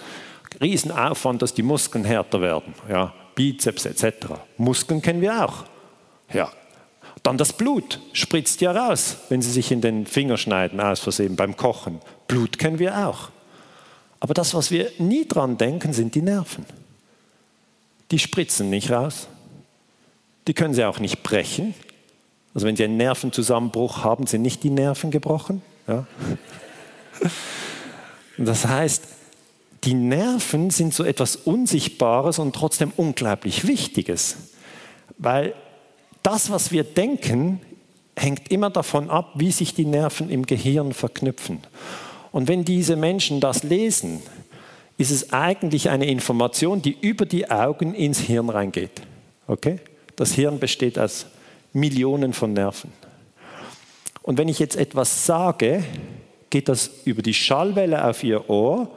[0.61, 2.75] Riesenaufwand, dass die Muskeln härter werden.
[2.89, 4.27] Ja, Bizeps etc.
[4.57, 5.64] Muskeln kennen wir auch.
[6.33, 6.51] Ja.
[7.23, 11.35] Dann das Blut spritzt ja raus, wenn Sie sich in den Finger schneiden, aus Versehen
[11.35, 12.01] beim Kochen.
[12.29, 13.31] Blut kennen wir auch.
[14.21, 16.64] Aber das, was wir nie dran denken, sind die Nerven.
[18.11, 19.29] Die spritzen nicht raus.
[20.47, 21.75] Die können sie auch nicht brechen.
[22.55, 25.62] Also wenn sie einen Nervenzusammenbruch haben, sind nicht die Nerven gebrochen.
[25.87, 26.07] Ja?
[28.39, 29.03] Das heißt,
[29.85, 34.37] die Nerven sind so etwas Unsichtbares und trotzdem unglaublich Wichtiges.
[35.17, 35.55] Weil
[36.23, 37.61] das, was wir denken,
[38.17, 41.61] hängt immer davon ab, wie sich die Nerven im Gehirn verknüpfen.
[42.37, 44.20] Und wenn diese Menschen das lesen,
[44.99, 49.01] ist es eigentlich eine Information, die über die Augen ins Hirn reingeht.
[49.47, 49.78] Okay?
[50.16, 51.28] Das Hirn besteht aus
[51.72, 52.93] Millionen von Nerven.
[54.20, 55.82] Und wenn ich jetzt etwas sage,
[56.51, 58.91] geht das über die Schallwelle auf Ihr Ohr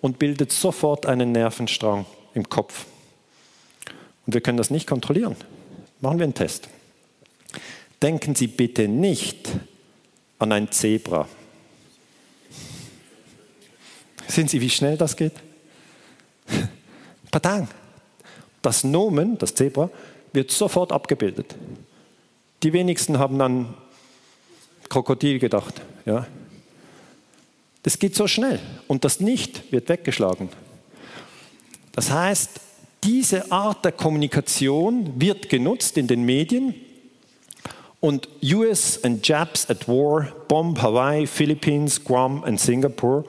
[0.00, 2.86] und bildet sofort einen Nervenstrang im Kopf.
[4.24, 5.34] Und wir können das nicht kontrollieren.
[6.00, 6.68] Machen wir einen Test.
[8.00, 9.48] Denken Sie bitte nicht
[10.38, 11.26] an ein Zebra.
[14.34, 15.34] Sehen Sie, wie schnell das geht?
[17.30, 17.68] Padang.
[18.62, 19.90] Das Nomen, das Zebra,
[20.32, 21.54] wird sofort abgebildet.
[22.64, 23.74] Die wenigsten haben an
[24.88, 25.80] Krokodil gedacht.
[26.04, 26.26] Ja.
[27.84, 28.58] Das geht so schnell
[28.88, 30.48] und das Nicht wird weggeschlagen.
[31.92, 32.60] Das heißt,
[33.04, 36.74] diese Art der Kommunikation wird genutzt in den Medien
[38.00, 43.22] und US and Japs at war bomb Hawaii, Philippines, Guam und Singapore.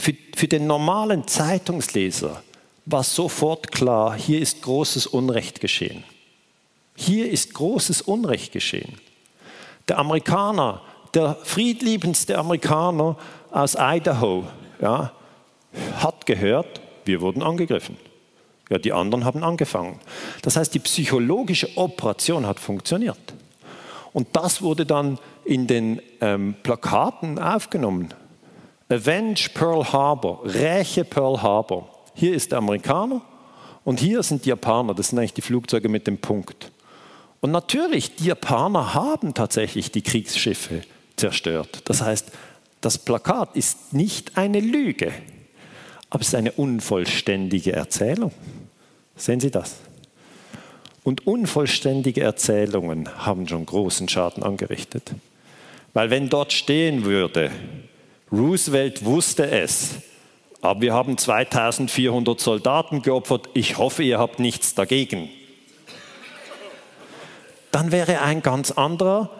[0.00, 2.42] Für, für den normalen Zeitungsleser
[2.86, 6.04] war sofort klar, hier ist großes Unrecht geschehen.
[6.96, 8.98] Hier ist großes Unrecht geschehen.
[9.88, 10.80] Der Amerikaner,
[11.12, 13.18] der friedliebendste Amerikaner
[13.50, 14.44] aus Idaho,
[14.80, 15.12] ja,
[15.96, 17.98] hat gehört, wir wurden angegriffen.
[18.70, 20.00] Ja, die anderen haben angefangen.
[20.40, 23.34] Das heißt, die psychologische Operation hat funktioniert.
[24.14, 28.14] Und das wurde dann in den ähm, Plakaten aufgenommen.
[28.90, 31.88] Avenge Pearl Harbor, räche Pearl Harbor.
[32.14, 33.22] Hier ist der Amerikaner
[33.84, 36.72] und hier sind die Japaner, das sind eigentlich die Flugzeuge mit dem Punkt.
[37.40, 40.82] Und natürlich, die Japaner haben tatsächlich die Kriegsschiffe
[41.14, 41.82] zerstört.
[41.84, 42.32] Das heißt,
[42.80, 45.12] das Plakat ist nicht eine Lüge,
[46.10, 48.32] aber es ist eine unvollständige Erzählung.
[49.14, 49.76] Sehen Sie das?
[51.04, 55.12] Und unvollständige Erzählungen haben schon großen Schaden angerichtet.
[55.94, 57.52] Weil wenn dort stehen würde,
[58.32, 59.90] Roosevelt wusste es,
[60.60, 65.28] aber wir haben 2400 Soldaten geopfert, ich hoffe, ihr habt nichts dagegen,
[67.72, 69.30] dann wäre ein ganz anderer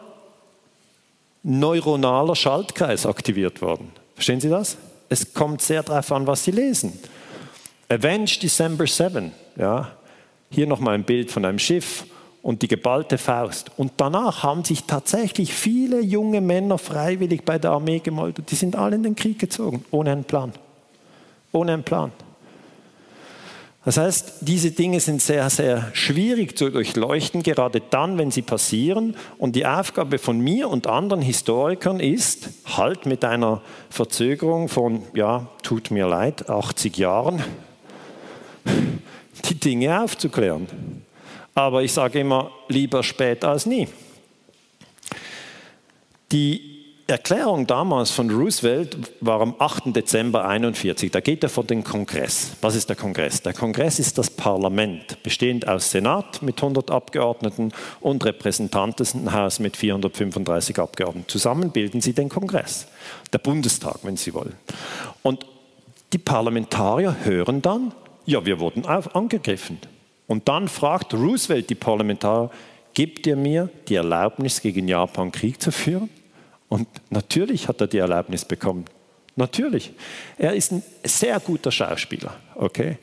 [1.43, 3.93] neuronaler Schaltkreis aktiviert worden.
[4.15, 4.77] Verstehen Sie das?
[5.09, 6.99] Es kommt sehr darauf an, was Sie lesen.
[7.89, 9.33] Avenge December 7.
[9.57, 9.93] Ja,
[10.51, 12.05] hier nochmal ein Bild von einem Schiff
[12.43, 13.71] und die geballte Faust.
[13.77, 18.51] Und danach haben sich tatsächlich viele junge Männer freiwillig bei der Armee gemeldet.
[18.51, 20.53] Die sind alle in den Krieg gezogen, ohne einen Plan.
[21.53, 22.13] Ohne einen Plan.
[23.85, 29.17] Das heißt, diese Dinge sind sehr, sehr schwierig zu durchleuchten, gerade dann, wenn sie passieren.
[29.39, 35.49] Und die Aufgabe von mir und anderen Historikern ist, halt mit einer Verzögerung von, ja,
[35.63, 37.43] tut mir leid, 80 Jahren,
[39.49, 40.67] die Dinge aufzuklären.
[41.55, 43.89] Aber ich sage immer, lieber spät als nie.
[46.33, 46.71] Die
[47.11, 49.87] Erklärung damals von Roosevelt war am 8.
[49.87, 51.11] Dezember 1941.
[51.11, 52.53] Da geht er vor den Kongress.
[52.61, 53.43] Was ist der Kongress?
[53.43, 60.79] Der Kongress ist das Parlament, bestehend aus Senat mit 100 Abgeordneten und Repräsentantenhaus mit 435
[60.79, 61.29] Abgeordneten.
[61.29, 62.87] Zusammen bilden sie den Kongress,
[63.33, 64.55] der Bundestag, wenn Sie wollen.
[65.23, 65.45] Und
[66.13, 67.93] die Parlamentarier hören dann,
[68.25, 69.79] ja, wir wurden angegriffen.
[70.31, 72.51] Und dann fragt Roosevelt die Parlamentarier,
[72.95, 76.09] gibt ihr mir die Erlaubnis, gegen Japan Krieg zu führen?
[76.69, 78.85] Und natürlich hat er die Erlaubnis bekommen.
[79.35, 79.91] Natürlich.
[80.39, 82.99] Er ist ein sehr guter Schauspieler, okay?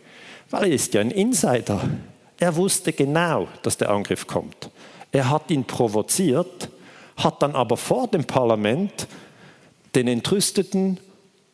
[0.51, 1.81] Weil er ist ja ein Insider.
[2.39, 4.69] Er wusste genau, dass der Angriff kommt.
[5.11, 6.69] Er hat ihn provoziert,
[7.17, 9.05] hat dann aber vor dem Parlament
[9.95, 10.97] den entrüsteten,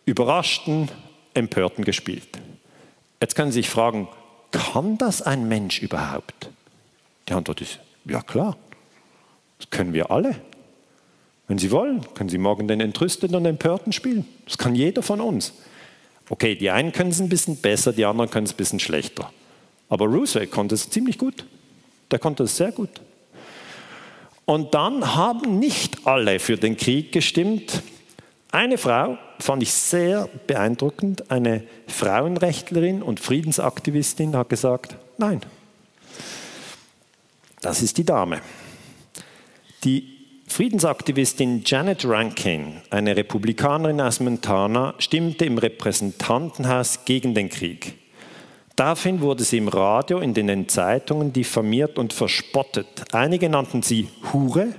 [0.05, 0.89] überraschten,
[1.33, 2.29] empörten gespielt.
[3.19, 4.07] Jetzt können Sie sich fragen,
[4.53, 6.49] kann das ein Mensch überhaupt?
[7.27, 8.55] Die Antwort ist, ja klar,
[9.57, 10.35] das können wir alle.
[11.47, 14.25] Wenn Sie wollen, können Sie morgen den Entrüsteten und Empörten spielen.
[14.45, 15.53] Das kann jeder von uns.
[16.29, 19.31] Okay, die einen können es ein bisschen besser, die anderen können es ein bisschen schlechter.
[19.89, 21.45] Aber Roosevelt konnte es ziemlich gut.
[22.11, 22.89] Der konnte es sehr gut.
[24.45, 27.81] Und dann haben nicht alle für den Krieg gestimmt.
[28.51, 35.41] Eine Frau fand ich sehr beeindruckend, eine Frauenrechtlerin und Friedensaktivistin hat gesagt, nein.
[37.61, 38.41] Das ist die Dame.
[39.83, 40.13] Die
[40.47, 47.95] Friedensaktivistin Janet Rankin, eine Republikanerin aus Montana, stimmte im Repräsentantenhaus gegen den Krieg.
[48.75, 52.87] Daraufhin wurde sie im Radio, in den Zeitungen diffamiert und verspottet.
[53.11, 54.73] Einige nannten sie Hure,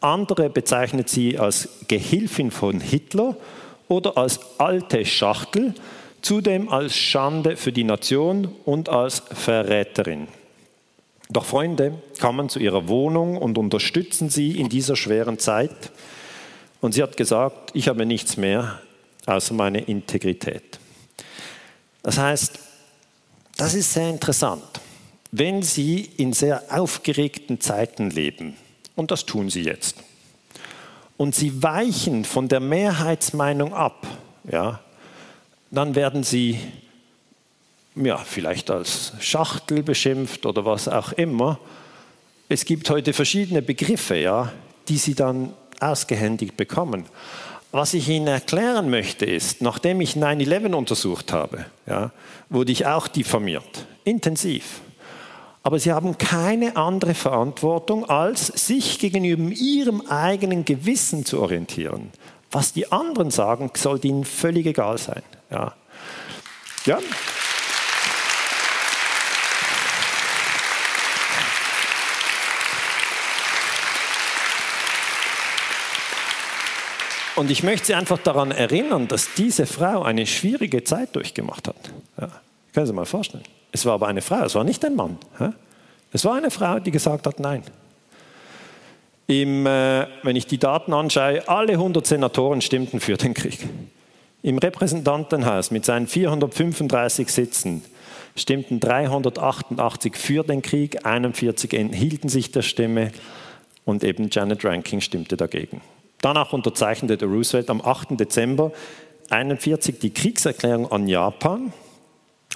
[0.00, 3.36] andere bezeichneten sie als Gehilfin von Hitler
[3.90, 5.74] oder als alte Schachtel,
[6.22, 10.28] zudem als Schande für die Nation und als Verräterin.
[11.28, 15.90] Doch Freunde kamen zu ihrer Wohnung und unterstützen sie in dieser schweren Zeit.
[16.80, 18.80] Und sie hat gesagt, ich habe nichts mehr
[19.26, 20.78] außer meine Integrität.
[22.02, 22.58] Das heißt,
[23.56, 24.62] das ist sehr interessant.
[25.32, 28.56] Wenn Sie in sehr aufgeregten Zeiten leben,
[28.96, 29.96] und das tun Sie jetzt,
[31.20, 34.06] und Sie weichen von der Mehrheitsmeinung ab,
[34.50, 34.80] ja,
[35.70, 36.58] dann werden Sie
[37.94, 41.58] ja, vielleicht als Schachtel beschimpft oder was auch immer.
[42.48, 44.50] Es gibt heute verschiedene Begriffe, ja,
[44.88, 47.04] die Sie dann ausgehändigt bekommen.
[47.70, 52.12] Was ich Ihnen erklären möchte ist, nachdem ich 9-11 untersucht habe, ja,
[52.48, 54.80] wurde ich auch diffamiert, intensiv.
[55.62, 62.10] Aber Sie haben keine andere Verantwortung, als sich gegenüber Ihrem eigenen Gewissen zu orientieren.
[62.50, 65.22] Was die anderen sagen, sollte Ihnen völlig egal sein.
[65.50, 65.74] Ja.
[66.86, 66.98] ja.
[77.36, 81.76] Und ich möchte Sie einfach daran erinnern, dass diese Frau eine schwierige Zeit durchgemacht hat.
[82.20, 82.28] Ja,
[82.72, 83.44] können Sie sich mal vorstellen.
[83.72, 85.18] Es war aber eine Frau, es war nicht ein Mann.
[86.12, 87.62] Es war eine Frau, die gesagt hat, nein.
[89.26, 93.60] Im, äh, wenn ich die Daten anschaue, alle 100 Senatoren stimmten für den Krieg.
[94.42, 97.84] Im Repräsentantenhaus mit seinen 435 Sitzen
[98.34, 103.12] stimmten 388 für den Krieg, 41 enthielten sich der Stimme
[103.84, 105.80] und eben Janet Ranking stimmte dagegen.
[106.20, 108.18] Danach unterzeichnete Roosevelt am 8.
[108.18, 108.72] Dezember
[109.30, 111.72] 1941 die Kriegserklärung an Japan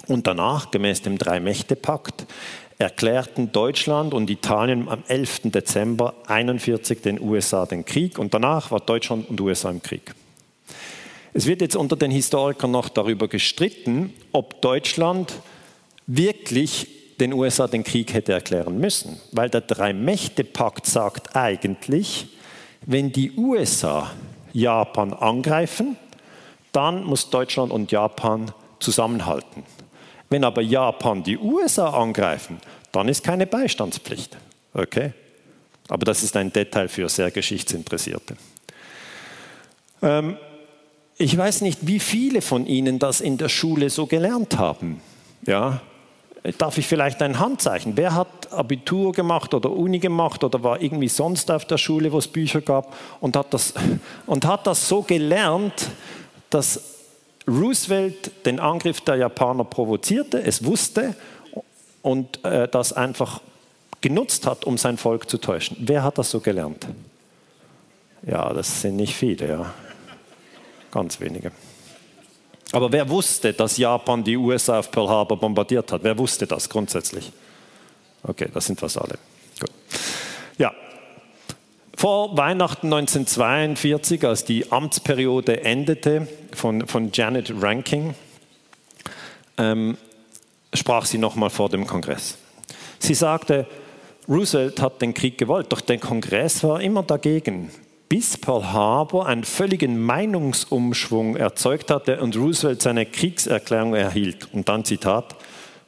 [0.07, 2.27] und danach, gemäß dem Drei-Mächte-Pakt,
[2.79, 5.43] erklärten Deutschland und Italien am 11.
[5.45, 10.15] Dezember 1941 den USA den Krieg und danach war Deutschland und USA im Krieg.
[11.33, 15.35] Es wird jetzt unter den Historikern noch darüber gestritten, ob Deutschland
[16.07, 16.89] wirklich
[17.19, 22.29] den USA den Krieg hätte erklären müssen, weil der Drei-Mächte-Pakt sagt eigentlich,
[22.87, 24.11] wenn die USA
[24.53, 25.97] Japan angreifen,
[26.73, 29.63] dann muss Deutschland und Japan zusammenhalten.
[30.35, 32.59] Wenn aber Japan die USA angreifen,
[32.91, 34.37] dann ist keine Beistandspflicht.
[34.73, 35.13] Okay?
[35.87, 38.35] Aber das ist ein Detail für sehr Geschichtsinteressierte.
[40.03, 40.37] Ähm,
[41.17, 45.01] ich weiß nicht, wie viele von Ihnen das in der Schule so gelernt haben.
[45.47, 45.83] Ja,
[46.59, 47.97] Darf ich vielleicht ein Handzeichen?
[47.97, 52.19] Wer hat Abitur gemacht oder Uni gemacht oder war irgendwie sonst auf der Schule, wo
[52.19, 53.73] es Bücher gab und hat das,
[54.27, 55.91] und hat das so gelernt,
[56.51, 56.94] dass
[57.47, 61.15] Roosevelt den Angriff der Japaner provozierte, es wusste
[62.03, 63.41] und äh, das einfach
[64.01, 65.77] genutzt hat, um sein Volk zu täuschen.
[65.81, 66.87] Wer hat das so gelernt?
[68.27, 69.75] Ja, das sind nicht viele, ja.
[70.91, 71.53] Ganz wenige.
[72.73, 76.03] Aber wer wusste, dass Japan die USA auf Pearl Harbor bombardiert hat?
[76.03, 77.33] Wer wusste das grundsätzlich?
[78.23, 79.19] Okay, das sind fast alle.
[79.61, 79.71] Gut.
[80.59, 80.73] Ja.
[81.97, 88.15] Vor Weihnachten 1942, als die Amtsperiode endete von, von Janet Ranking,
[89.59, 89.97] ähm,
[90.73, 92.37] sprach sie nochmal vor dem Kongress.
[92.99, 93.67] Sie sagte,
[94.29, 97.71] Roosevelt hat den Krieg gewollt, doch der Kongress war immer dagegen
[98.09, 104.53] bis Pearl Harbor einen völligen Meinungsumschwung erzeugt hatte und Roosevelt seine Kriegserklärung erhielt.
[104.53, 105.35] Und dann Zitat,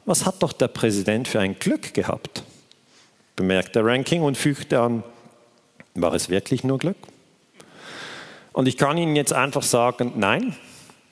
[0.05, 2.43] was hat doch der Präsident für ein Glück gehabt?
[3.37, 5.03] bemerkte Ranking und fügte an,
[6.01, 6.97] war es wirklich nur Glück?
[8.53, 10.55] Und ich kann Ihnen jetzt einfach sagen, nein,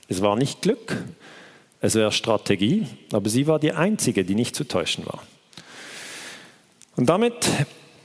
[0.08, 1.04] es war nicht Glück,
[1.82, 5.22] es wäre Strategie, aber sie war die einzige, die nicht zu täuschen war.
[6.96, 7.34] Und damit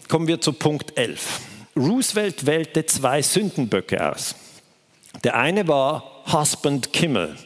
[0.08, 1.40] kommen wir zu Punkt 11.
[1.76, 4.34] Roosevelt wählte zwei Sündenböcke aus.
[5.24, 7.36] Der eine war Husband Kimmel.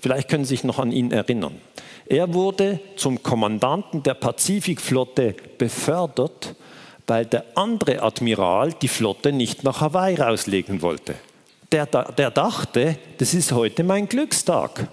[0.00, 1.60] Vielleicht können Sie sich noch an ihn erinnern.
[2.06, 6.54] Er wurde zum Kommandanten der Pazifikflotte befördert,
[7.06, 11.14] weil der andere Admiral die Flotte nicht nach Hawaii rauslegen wollte.
[11.72, 14.88] Der, der dachte, das ist heute mein Glückstag.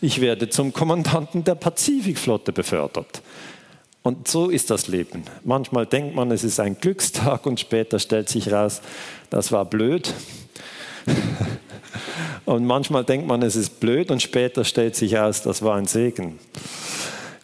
[0.00, 3.22] Ich werde zum Kommandanten der Pazifikflotte befördert.
[4.02, 5.24] Und so ist das Leben.
[5.44, 8.82] Manchmal denkt man, es ist ein Glückstag und später stellt sich raus,
[9.30, 10.12] das war blöd.
[12.44, 15.86] Und manchmal denkt man, es ist blöd und später stellt sich aus, das war ein
[15.86, 16.38] Segen.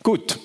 [0.02, 0.38] Gut,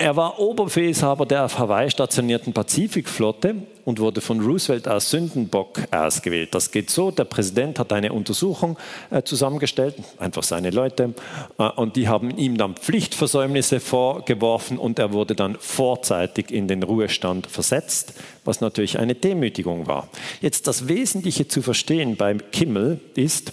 [0.00, 6.54] er war Oberbefehlshaber der auf Hawaii stationierten Pazifikflotte und wurde von Roosevelt als Sündenbock ausgewählt.
[6.54, 8.78] Das geht so, der Präsident hat eine Untersuchung
[9.10, 11.14] äh, zusammengestellt, einfach seine Leute,
[11.58, 16.84] äh, und die haben ihm dann Pflichtversäumnisse vorgeworfen und er wurde dann vorzeitig in den
[16.84, 18.14] Ruhestand versetzt,
[18.44, 20.08] was natürlich eine Demütigung war.
[20.40, 23.52] Jetzt das Wesentliche zu verstehen beim Kimmel ist,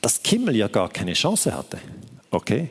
[0.00, 1.78] dass Kimmel ja gar keine Chance hatte.
[2.30, 2.70] Okay?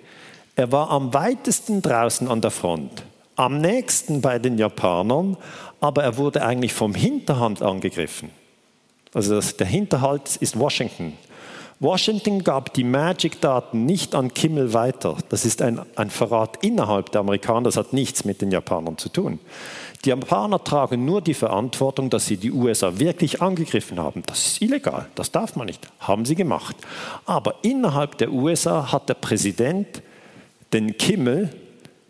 [0.62, 3.02] Er war am weitesten draußen an der Front,
[3.36, 5.36] am nächsten bei den Japanern,
[5.80, 8.30] aber er wurde eigentlich vom Hinterhand angegriffen.
[9.12, 11.18] Also das, der Hinterhalt ist Washington.
[11.80, 15.18] Washington gab die Magic-Daten nicht an Kimmel weiter.
[15.30, 19.10] Das ist ein, ein Verrat innerhalb der Amerikaner, das hat nichts mit den Japanern zu
[19.10, 19.40] tun.
[20.06, 24.22] Die Japaner tragen nur die Verantwortung, dass sie die USA wirklich angegriffen haben.
[24.28, 25.88] Das ist illegal, das darf man nicht.
[26.02, 26.76] Haben sie gemacht.
[27.26, 30.04] Aber innerhalb der USA hat der Präsident
[30.74, 31.50] den Kimmel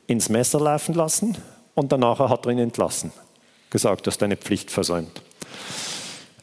[0.08, 1.38] ins Messer laufen lassen
[1.74, 3.12] und danach hat er ihn entlassen.
[3.70, 5.22] Gesagt, du hast deine Pflicht versäumt.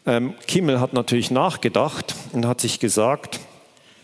[0.07, 3.41] Ähm, Kimmel hat natürlich nachgedacht und hat sich gesagt,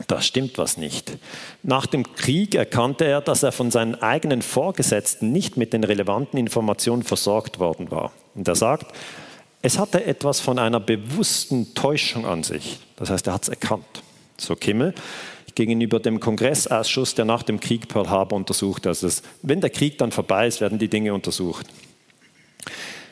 [0.06, 1.16] da stimmt was nicht.
[1.62, 6.38] Nach dem Krieg erkannte er, dass er von seinen eigenen Vorgesetzten nicht mit den relevanten
[6.38, 8.12] Informationen versorgt worden war.
[8.34, 8.94] Und er sagt,
[9.62, 12.80] es hatte etwas von einer bewussten Täuschung an sich.
[12.96, 14.02] Das heißt, er hat es erkannt.
[14.36, 14.94] So Kimmel
[15.54, 18.86] gegenüber dem Kongressausschuss, der nach dem Krieg Pearl Harbor untersucht.
[18.86, 21.66] Also es, wenn der Krieg dann vorbei ist, werden die Dinge untersucht.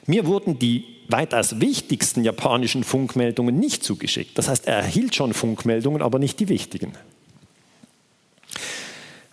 [0.06, 4.36] Mir wurden die weitaus wichtigsten japanischen Funkmeldungen nicht zugeschickt.
[4.36, 6.92] Das heißt, er erhielt schon Funkmeldungen, aber nicht die wichtigen.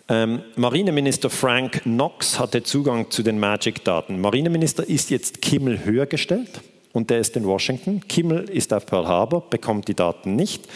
[0.08, 4.20] Ähm, Marineminister Frank Knox hatte Zugang zu den Magic-Daten.
[4.20, 6.62] Marineminister ist jetzt Kimmel höher gestellt
[6.94, 8.02] und der ist in Washington.
[8.08, 10.68] Kimmel ist auf Pearl Harbor, bekommt die Daten nicht.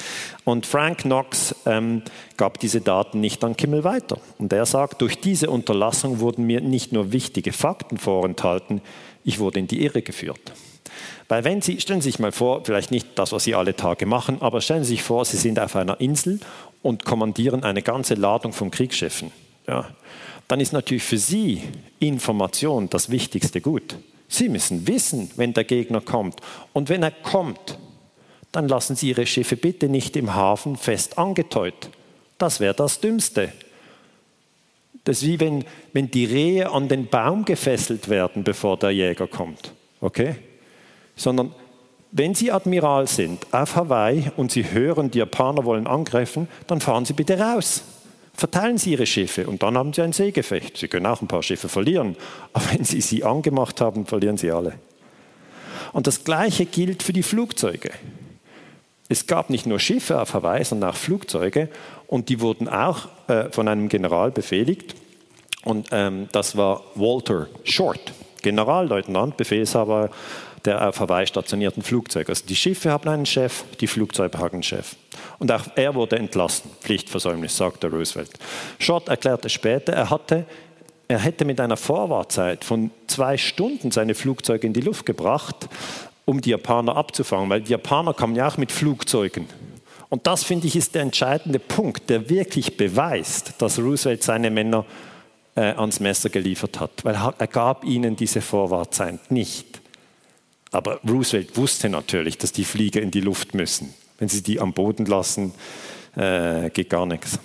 [0.44, 2.04] Und Frank Knox ähm,
[2.38, 4.20] gab diese Daten nicht an Kimmel weiter.
[4.38, 8.82] Und er sagt, durch diese Unterlassung wurden mir nicht nur wichtige Fakten vorenthalten,
[9.24, 10.54] ich wurde in die Irre geführt.
[11.30, 14.06] Weil wenn Sie, stellen Sie sich mal vor, vielleicht nicht das, was Sie alle Tage
[14.06, 16.40] machen, aber stellen Sie sich vor, Sie sind auf einer Insel
[16.82, 19.32] und kommandieren eine ganze Ladung von Kriegsschiffen.
[19.68, 19.88] Ja,
[20.48, 21.62] dann ist natürlich für Sie
[22.00, 23.96] Information das wichtigste Gut.
[24.34, 26.40] Sie müssen wissen, wenn der Gegner kommt.
[26.74, 27.78] Und wenn er kommt,
[28.52, 31.90] dann lassen Sie Ihre Schiffe bitte nicht im Hafen fest angeteut.
[32.38, 33.52] Das wäre das Dümmste.
[35.04, 39.28] Das ist wie wenn, wenn die Rehe an den Baum gefesselt werden, bevor der Jäger
[39.28, 39.74] kommt.
[40.00, 40.36] Okay?
[41.16, 41.54] sondern
[42.12, 47.06] wenn Sie Admiral sind auf Hawaii und Sie hören, die Japaner wollen angreifen, dann fahren
[47.06, 47.84] Sie bitte raus.
[48.36, 50.78] Verteilen Sie Ihre Schiffe und dann haben Sie ein Seegefecht.
[50.78, 52.16] Sie können auch ein paar Schiffe verlieren,
[52.54, 54.74] aber wenn Sie sie angemacht haben, verlieren Sie alle.
[55.92, 57.92] Und das Gleiche gilt für die Flugzeuge.
[59.10, 61.70] Es gab nicht nur Schiffe auf Hawaii, sondern auch Flugzeuge
[62.08, 64.96] und die wurden auch äh, von einem General befehligt
[65.64, 70.10] und ähm, das war Walter Short, Generalleutnant, Befehlshaber
[70.66, 72.30] der auf Hawaii stationierten Flugzeuge.
[72.30, 74.96] Also die Schiffe haben einen Chef, die Flugzeuge haben einen Chef.
[75.40, 76.70] Und auch er wurde entlassen.
[76.82, 78.32] Pflichtversäumnis, sagte Roosevelt.
[78.80, 80.46] Schott erklärte später, er, hatte,
[81.08, 85.68] er hätte mit einer Vorwartzeit von zwei Stunden seine Flugzeuge in die Luft gebracht,
[86.26, 89.48] um die Japaner abzufangen, weil die Japaner kamen ja auch mit Flugzeugen.
[90.10, 94.86] Und das, finde ich, ist der entscheidende Punkt, der wirklich beweist, dass Roosevelt seine Männer
[95.56, 99.73] äh, ans Messer geliefert hat, weil er gab ihnen diese Vorwartzeit nicht.
[100.74, 103.94] Aber Roosevelt wusste natürlich, dass die Flieger in die Luft müssen.
[104.18, 105.54] Wenn sie die am Boden lassen,
[106.16, 107.40] äh, geht gar nichts.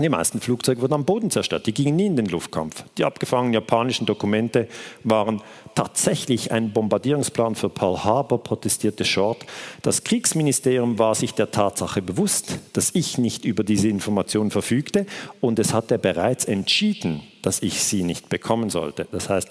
[0.00, 1.66] Die meisten Flugzeuge wurden am Boden zerstört.
[1.66, 2.84] Die gingen nie in den Luftkampf.
[2.96, 4.68] Die abgefangenen japanischen Dokumente
[5.02, 5.42] waren
[5.74, 9.44] tatsächlich ein Bombardierungsplan für Pearl Harbor, protestierte Short.
[9.82, 15.04] Das Kriegsministerium war sich der Tatsache bewusst, dass ich nicht über diese Informationen verfügte
[15.40, 19.08] und es hatte bereits entschieden, dass ich sie nicht bekommen sollte.
[19.10, 19.48] Das heißt,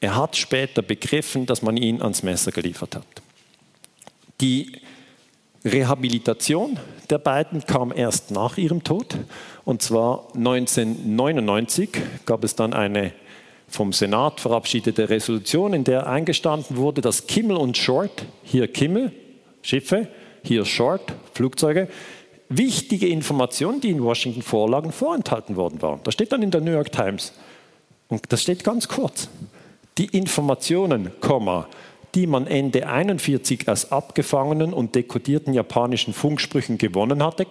[0.00, 3.06] er hat später begriffen, dass man ihn ans Messer geliefert hat.
[4.40, 4.72] Die
[5.64, 6.78] Rehabilitation
[7.10, 9.16] der beiden kam erst nach ihrem Tod.
[9.64, 11.90] Und zwar 1999
[12.24, 13.12] gab es dann eine
[13.68, 19.12] vom Senat verabschiedete Resolution, in der eingestanden wurde, dass Kimmel und Short, hier Kimmel,
[19.62, 20.06] Schiffe,
[20.44, 21.88] hier Short, Flugzeuge,
[22.48, 26.00] wichtige Informationen, die in Washington vorlagen, vorenthalten worden waren.
[26.04, 27.32] Das steht dann in der New York Times.
[28.06, 29.28] Und das steht ganz kurz
[29.98, 31.10] die Informationen,
[32.14, 37.46] die man Ende 1941 aus abgefangenen und dekodierten japanischen Funksprüchen gewonnen hatte,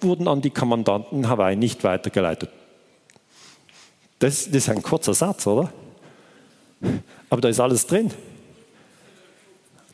[0.00, 2.50] wurden an die Kommandanten Hawaii nicht weitergeleitet.
[4.18, 5.72] Das, das ist ein kurzer Satz, oder?
[7.30, 8.10] Aber da ist alles drin.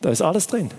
[0.00, 0.70] Da ist alles drin.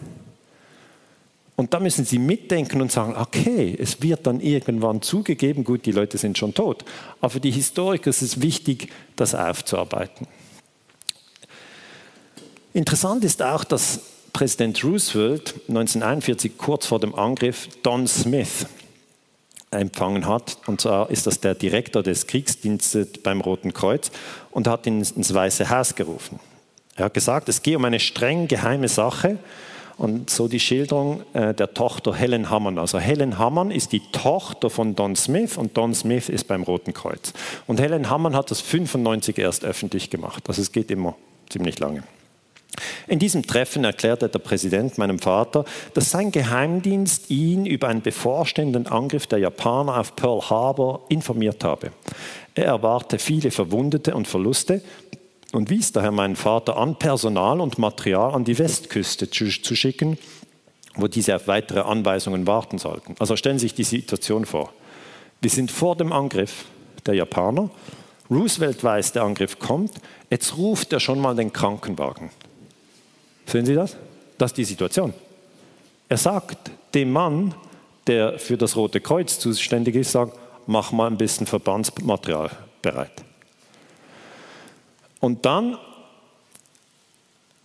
[1.56, 5.92] Und da müssen Sie mitdenken und sagen, okay, es wird dann irgendwann zugegeben, gut, die
[5.92, 6.86] Leute sind schon tot.
[7.20, 10.26] Aber für die Historiker ist es wichtig, das aufzuarbeiten.
[12.74, 14.00] Interessant ist auch, dass
[14.32, 18.68] Präsident Roosevelt 1941 kurz vor dem Angriff Don Smith
[19.72, 20.58] empfangen hat.
[20.68, 24.12] Und zwar ist das der Direktor des Kriegsdienstes beim Roten Kreuz
[24.52, 26.40] und hat ihn ins Weiße Haus gerufen.
[26.96, 29.40] Er hat gesagt, es gehe um eine streng geheime Sache
[29.98, 32.78] und so die Schilderung äh, der Tochter Helen Hammann.
[32.78, 36.94] Also Helen Hammann ist die Tochter von Don Smith und Don Smith ist beim Roten
[36.94, 37.34] Kreuz.
[37.68, 40.44] Und Helen Hammann hat das 95 erst öffentlich gemacht.
[40.48, 41.16] Also es geht immer
[41.50, 42.04] ziemlich lange.
[43.08, 48.88] In diesem Treffen erklärte der Präsident meinem Vater, dass sein Geheimdienst ihn über einen bevorstehenden
[48.88, 51.92] Angriff der Japaner auf Pearl Harbor informiert habe.
[52.56, 54.82] Er erwarte viele Verwundete und Verluste
[55.52, 60.18] und wies daher meinen Vater an, Personal und Material an die Westküste zu, zu schicken,
[60.96, 63.16] wo diese auf weitere Anweisungen warten sollten.
[63.20, 64.74] Also stellen Sie sich die Situation vor.
[65.42, 66.66] Wir sind vor dem Angriff
[67.06, 67.70] der Japaner.
[68.30, 69.92] Roosevelt weiß, der Angriff kommt.
[70.30, 72.30] Jetzt ruft er schon mal den Krankenwagen.
[73.50, 73.98] Sehen Sie das?
[74.38, 75.14] Das ist die Situation.
[76.08, 77.56] Er sagt dem Mann,
[78.06, 82.52] der für das Rote Kreuz zuständig ist, sagt, mach mal ein bisschen Verbandsmaterial
[82.82, 83.24] bereit.
[85.20, 85.78] Und dann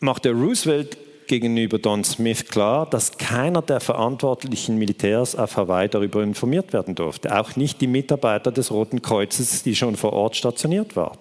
[0.01, 0.97] macht der Roosevelt
[1.27, 7.39] gegenüber Don Smith klar, dass keiner der verantwortlichen Militärs auf Hawaii darüber informiert werden durfte.
[7.39, 11.19] Auch nicht die Mitarbeiter des Roten Kreuzes, die schon vor Ort stationiert waren.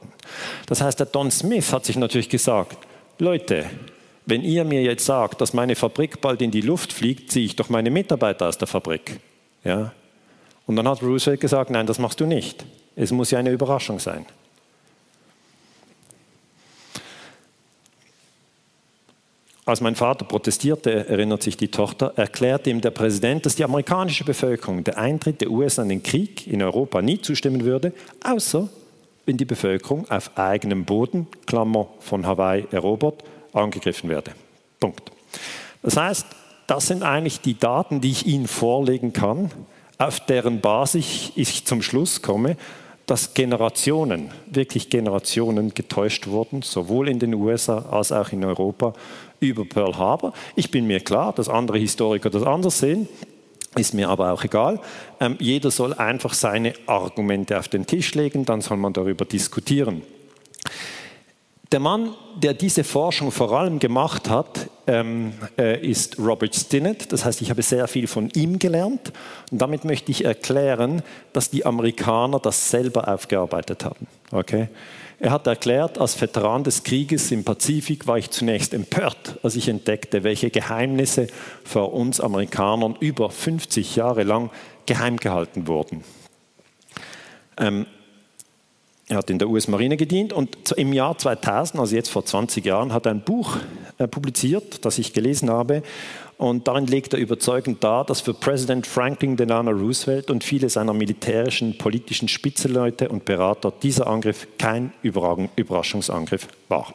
[0.67, 2.77] Das heißt, der Don Smith hat sich natürlich gesagt,
[3.19, 3.65] Leute,
[4.25, 7.55] wenn ihr mir jetzt sagt, dass meine Fabrik bald in die Luft fliegt, ziehe ich
[7.55, 9.19] doch meine Mitarbeiter aus der Fabrik.
[9.63, 9.93] Ja?
[10.65, 12.65] Und dann hat Roosevelt gesagt, nein, das machst du nicht.
[12.95, 14.25] Es muss ja eine Überraschung sein.
[19.65, 24.25] Als mein Vater protestierte, erinnert sich die Tochter, erklärte ihm der Präsident, dass die amerikanische
[24.25, 27.93] Bevölkerung der Eintritt der USA in den Krieg in Europa nie zustimmen würde,
[28.23, 28.67] außer
[29.25, 33.23] wenn die Bevölkerung auf eigenem Boden, Klammer von Hawaii erobert,
[33.53, 34.31] angegriffen werde.
[34.79, 35.11] Punkt.
[35.81, 36.25] Das heißt,
[36.67, 39.51] das sind eigentlich die Daten, die ich Ihnen vorlegen kann,
[39.97, 42.57] auf deren Basis ich zum Schluss komme,
[43.05, 48.93] dass Generationen, wirklich Generationen getäuscht wurden, sowohl in den USA als auch in Europa,
[49.39, 50.33] über Pearl Harbor.
[50.55, 53.09] Ich bin mir klar, dass andere Historiker das anders sehen,
[53.75, 54.79] ist mir aber auch egal.
[55.19, 60.03] Ähm, jeder soll einfach seine Argumente auf den Tisch legen, dann soll man darüber diskutieren.
[61.73, 67.11] Der Mann, der diese Forschung vor allem gemacht hat, ähm, äh, ist Robert Stinnett.
[67.11, 69.11] Das heißt, ich habe sehr viel von ihm gelernt.
[69.49, 71.01] Und damit möchte ich erklären,
[71.33, 74.05] dass die Amerikaner das selber aufgearbeitet haben.
[74.31, 74.67] Okay?
[75.19, 79.67] Er hat erklärt, als Veteran des Krieges im Pazifik war ich zunächst empört, als ich
[79.67, 81.25] entdeckte, welche Geheimnisse
[81.63, 84.51] vor uns Amerikanern über 50 Jahre lang
[84.85, 86.03] geheim gehalten wurden.
[87.57, 87.87] Ähm,
[89.09, 92.93] er hat in der US-Marine gedient und im Jahr 2000, also jetzt vor 20 Jahren,
[92.93, 93.57] hat er ein Buch
[93.97, 95.83] äh, publiziert, das ich gelesen habe.
[96.37, 100.93] Und darin legt er überzeugend dar, dass für Präsident Franklin Delano Roosevelt und viele seiner
[100.93, 106.93] militärischen, politischen Spitzenleute und Berater dieser Angriff kein Überraschungsangriff war.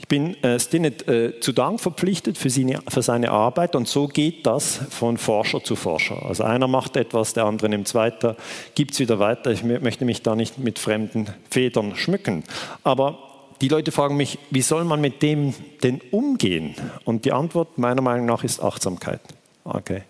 [0.00, 4.08] Ich bin äh, Stinnett äh, zu Dank verpflichtet für, seine, für seine Arbeit und so
[4.08, 6.24] geht das von Forscher zu Forscher.
[6.24, 8.34] Also einer macht etwas, der andere nimmt es weiter,
[8.74, 9.50] gibt es wieder weiter.
[9.50, 12.44] Ich möchte mich da nicht mit fremden Federn schmücken.
[12.82, 13.18] Aber
[13.60, 15.52] die Leute fragen mich, wie soll man mit dem
[15.82, 16.74] denn umgehen?
[17.04, 19.20] Und die Antwort meiner Meinung nach ist Achtsamkeit.
[19.64, 20.02] Okay.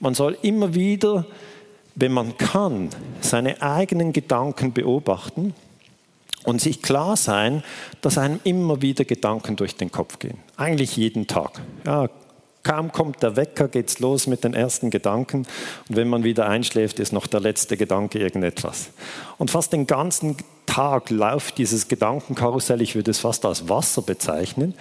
[0.00, 1.24] Man soll immer wieder,
[1.94, 2.88] wenn man kann,
[3.20, 5.54] seine eigenen Gedanken beobachten
[6.44, 7.62] und sich klar sein,
[8.00, 10.38] dass einem immer wieder Gedanken durch den Kopf gehen.
[10.56, 11.60] Eigentlich jeden Tag.
[11.86, 12.08] Ja,
[12.62, 15.46] kaum kommt der Wecker, geht es los mit den ersten Gedanken.
[15.88, 18.90] Und wenn man wieder einschläft, ist noch der letzte Gedanke irgendetwas.
[19.38, 20.36] Und fast den ganzen
[20.66, 24.74] Tag läuft dieses Gedankenkarussell, ich würde es fast als Wasser bezeichnen.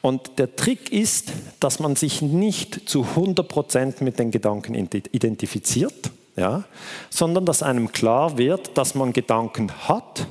[0.00, 6.10] Und der Trick ist, dass man sich nicht zu 100 Prozent mit den Gedanken identifiziert,
[6.36, 6.64] ja,
[7.10, 10.26] sondern dass einem klar wird, dass man Gedanken hat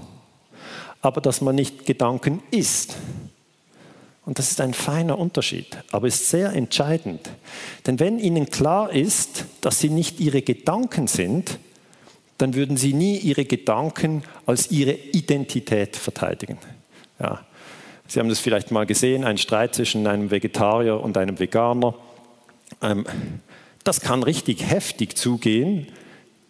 [1.03, 2.95] aber dass man nicht Gedanken ist.
[4.25, 7.29] Und das ist ein feiner Unterschied, aber ist sehr entscheidend.
[7.85, 11.59] Denn wenn Ihnen klar ist, dass Sie nicht Ihre Gedanken sind,
[12.37, 16.57] dann würden Sie nie Ihre Gedanken als Ihre Identität verteidigen.
[17.19, 17.41] Ja.
[18.07, 21.95] Sie haben das vielleicht mal gesehen, ein Streit zwischen einem Vegetarier und einem Veganer.
[22.81, 23.05] Ähm,
[23.83, 25.87] das kann richtig heftig zugehen,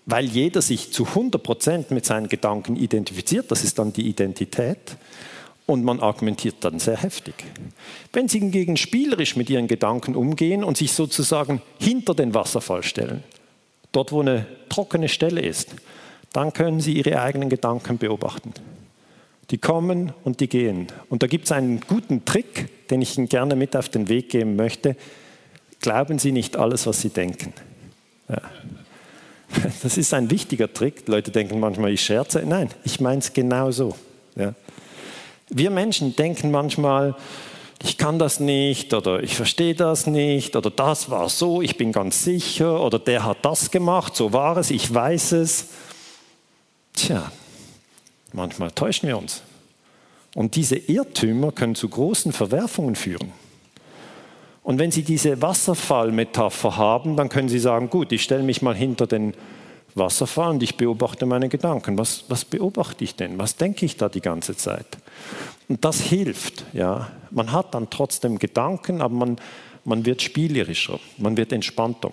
[0.06, 4.98] weil jeder sich zu 100% mit seinen Gedanken identifiziert, das ist dann die Identität,
[5.66, 7.36] und man argumentiert dann sehr heftig.
[8.12, 13.24] Wenn Sie hingegen spielerisch mit Ihren Gedanken umgehen und sich sozusagen hinter den Wasserfall stellen,
[13.92, 15.74] dort wo eine trockene Stelle ist,
[16.34, 18.54] dann können Sie Ihre eigenen Gedanken beobachten.
[19.52, 20.88] Die kommen und die gehen.
[21.10, 24.30] Und da gibt es einen guten Trick, den ich Ihnen gerne mit auf den Weg
[24.30, 24.96] geben möchte.
[25.80, 27.54] Glauben Sie nicht alles, was Sie denken.
[28.28, 28.42] Ja.
[29.84, 31.08] Das ist ein wichtiger Trick.
[31.08, 32.44] Leute denken manchmal, ich scherze.
[32.46, 33.96] Nein, ich meine es genau so.
[34.36, 34.54] Ja.
[35.50, 37.16] Wir Menschen denken manchmal,
[37.84, 41.92] ich kann das nicht oder ich verstehe das nicht oder das war so, ich bin
[41.92, 45.68] ganz sicher oder der hat das gemacht, so war es, ich weiß es.
[46.94, 47.32] Tja,
[48.32, 49.42] manchmal täuschen wir uns.
[50.34, 53.34] Und diese Irrtümer können zu großen Verwerfungen führen.
[54.64, 58.76] Und wenn Sie diese Wasserfallmetapher haben, dann können Sie sagen, gut, ich stelle mich mal
[58.76, 59.34] hinter den
[59.96, 61.98] Wasserfall und ich beobachte meine Gedanken.
[61.98, 63.38] Was, was beobachte ich denn?
[63.38, 64.88] Was denke ich da die ganze Zeit?
[65.68, 66.66] Und das hilft.
[66.74, 67.12] Ja.
[67.32, 69.38] Man hat dann trotzdem Gedanken, aber man,
[69.86, 72.12] man wird spielerischer, man wird entspannter.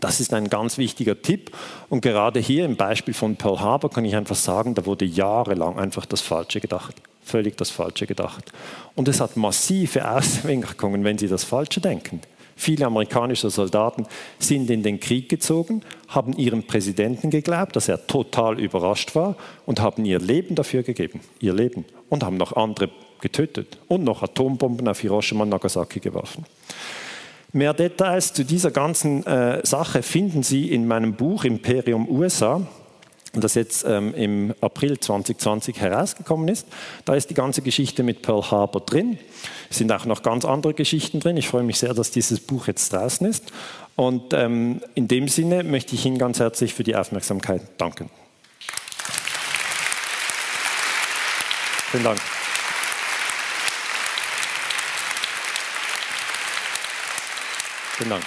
[0.00, 1.50] Das ist ein ganz wichtiger Tipp.
[1.88, 5.78] Und gerade hier im Beispiel von Pearl Harbor kann ich einfach sagen, da wurde jahrelang
[5.78, 6.94] einfach das Falsche gedacht.
[7.30, 8.50] Völlig das Falsche gedacht.
[8.96, 12.20] Und es hat massive Auswirkungen, wenn Sie das Falsche denken.
[12.56, 14.04] Viele amerikanische Soldaten
[14.40, 19.80] sind in den Krieg gezogen, haben ihrem Präsidenten geglaubt, dass er total überrascht war und
[19.80, 21.20] haben ihr Leben dafür gegeben.
[21.38, 21.84] Ihr Leben.
[22.08, 22.90] Und haben noch andere
[23.20, 26.44] getötet und noch Atombomben auf Hiroshima und Nagasaki geworfen.
[27.52, 32.66] Mehr Details zu dieser ganzen äh, Sache finden Sie in meinem Buch Imperium USA,
[33.32, 36.66] das jetzt ähm, im April 2020 herausgekommen ist.
[37.04, 39.18] Da ist die ganze Geschichte mit Pearl Harbor drin.
[39.70, 41.36] Es sind auch noch ganz andere Geschichten drin.
[41.36, 43.52] Ich freue mich sehr, dass dieses Buch jetzt draußen ist.
[43.94, 48.10] Und ähm, in dem Sinne möchte ich Ihnen ganz herzlich für die Aufmerksamkeit danken.
[51.90, 52.20] Vielen Dank.
[57.96, 58.24] Vielen Dank.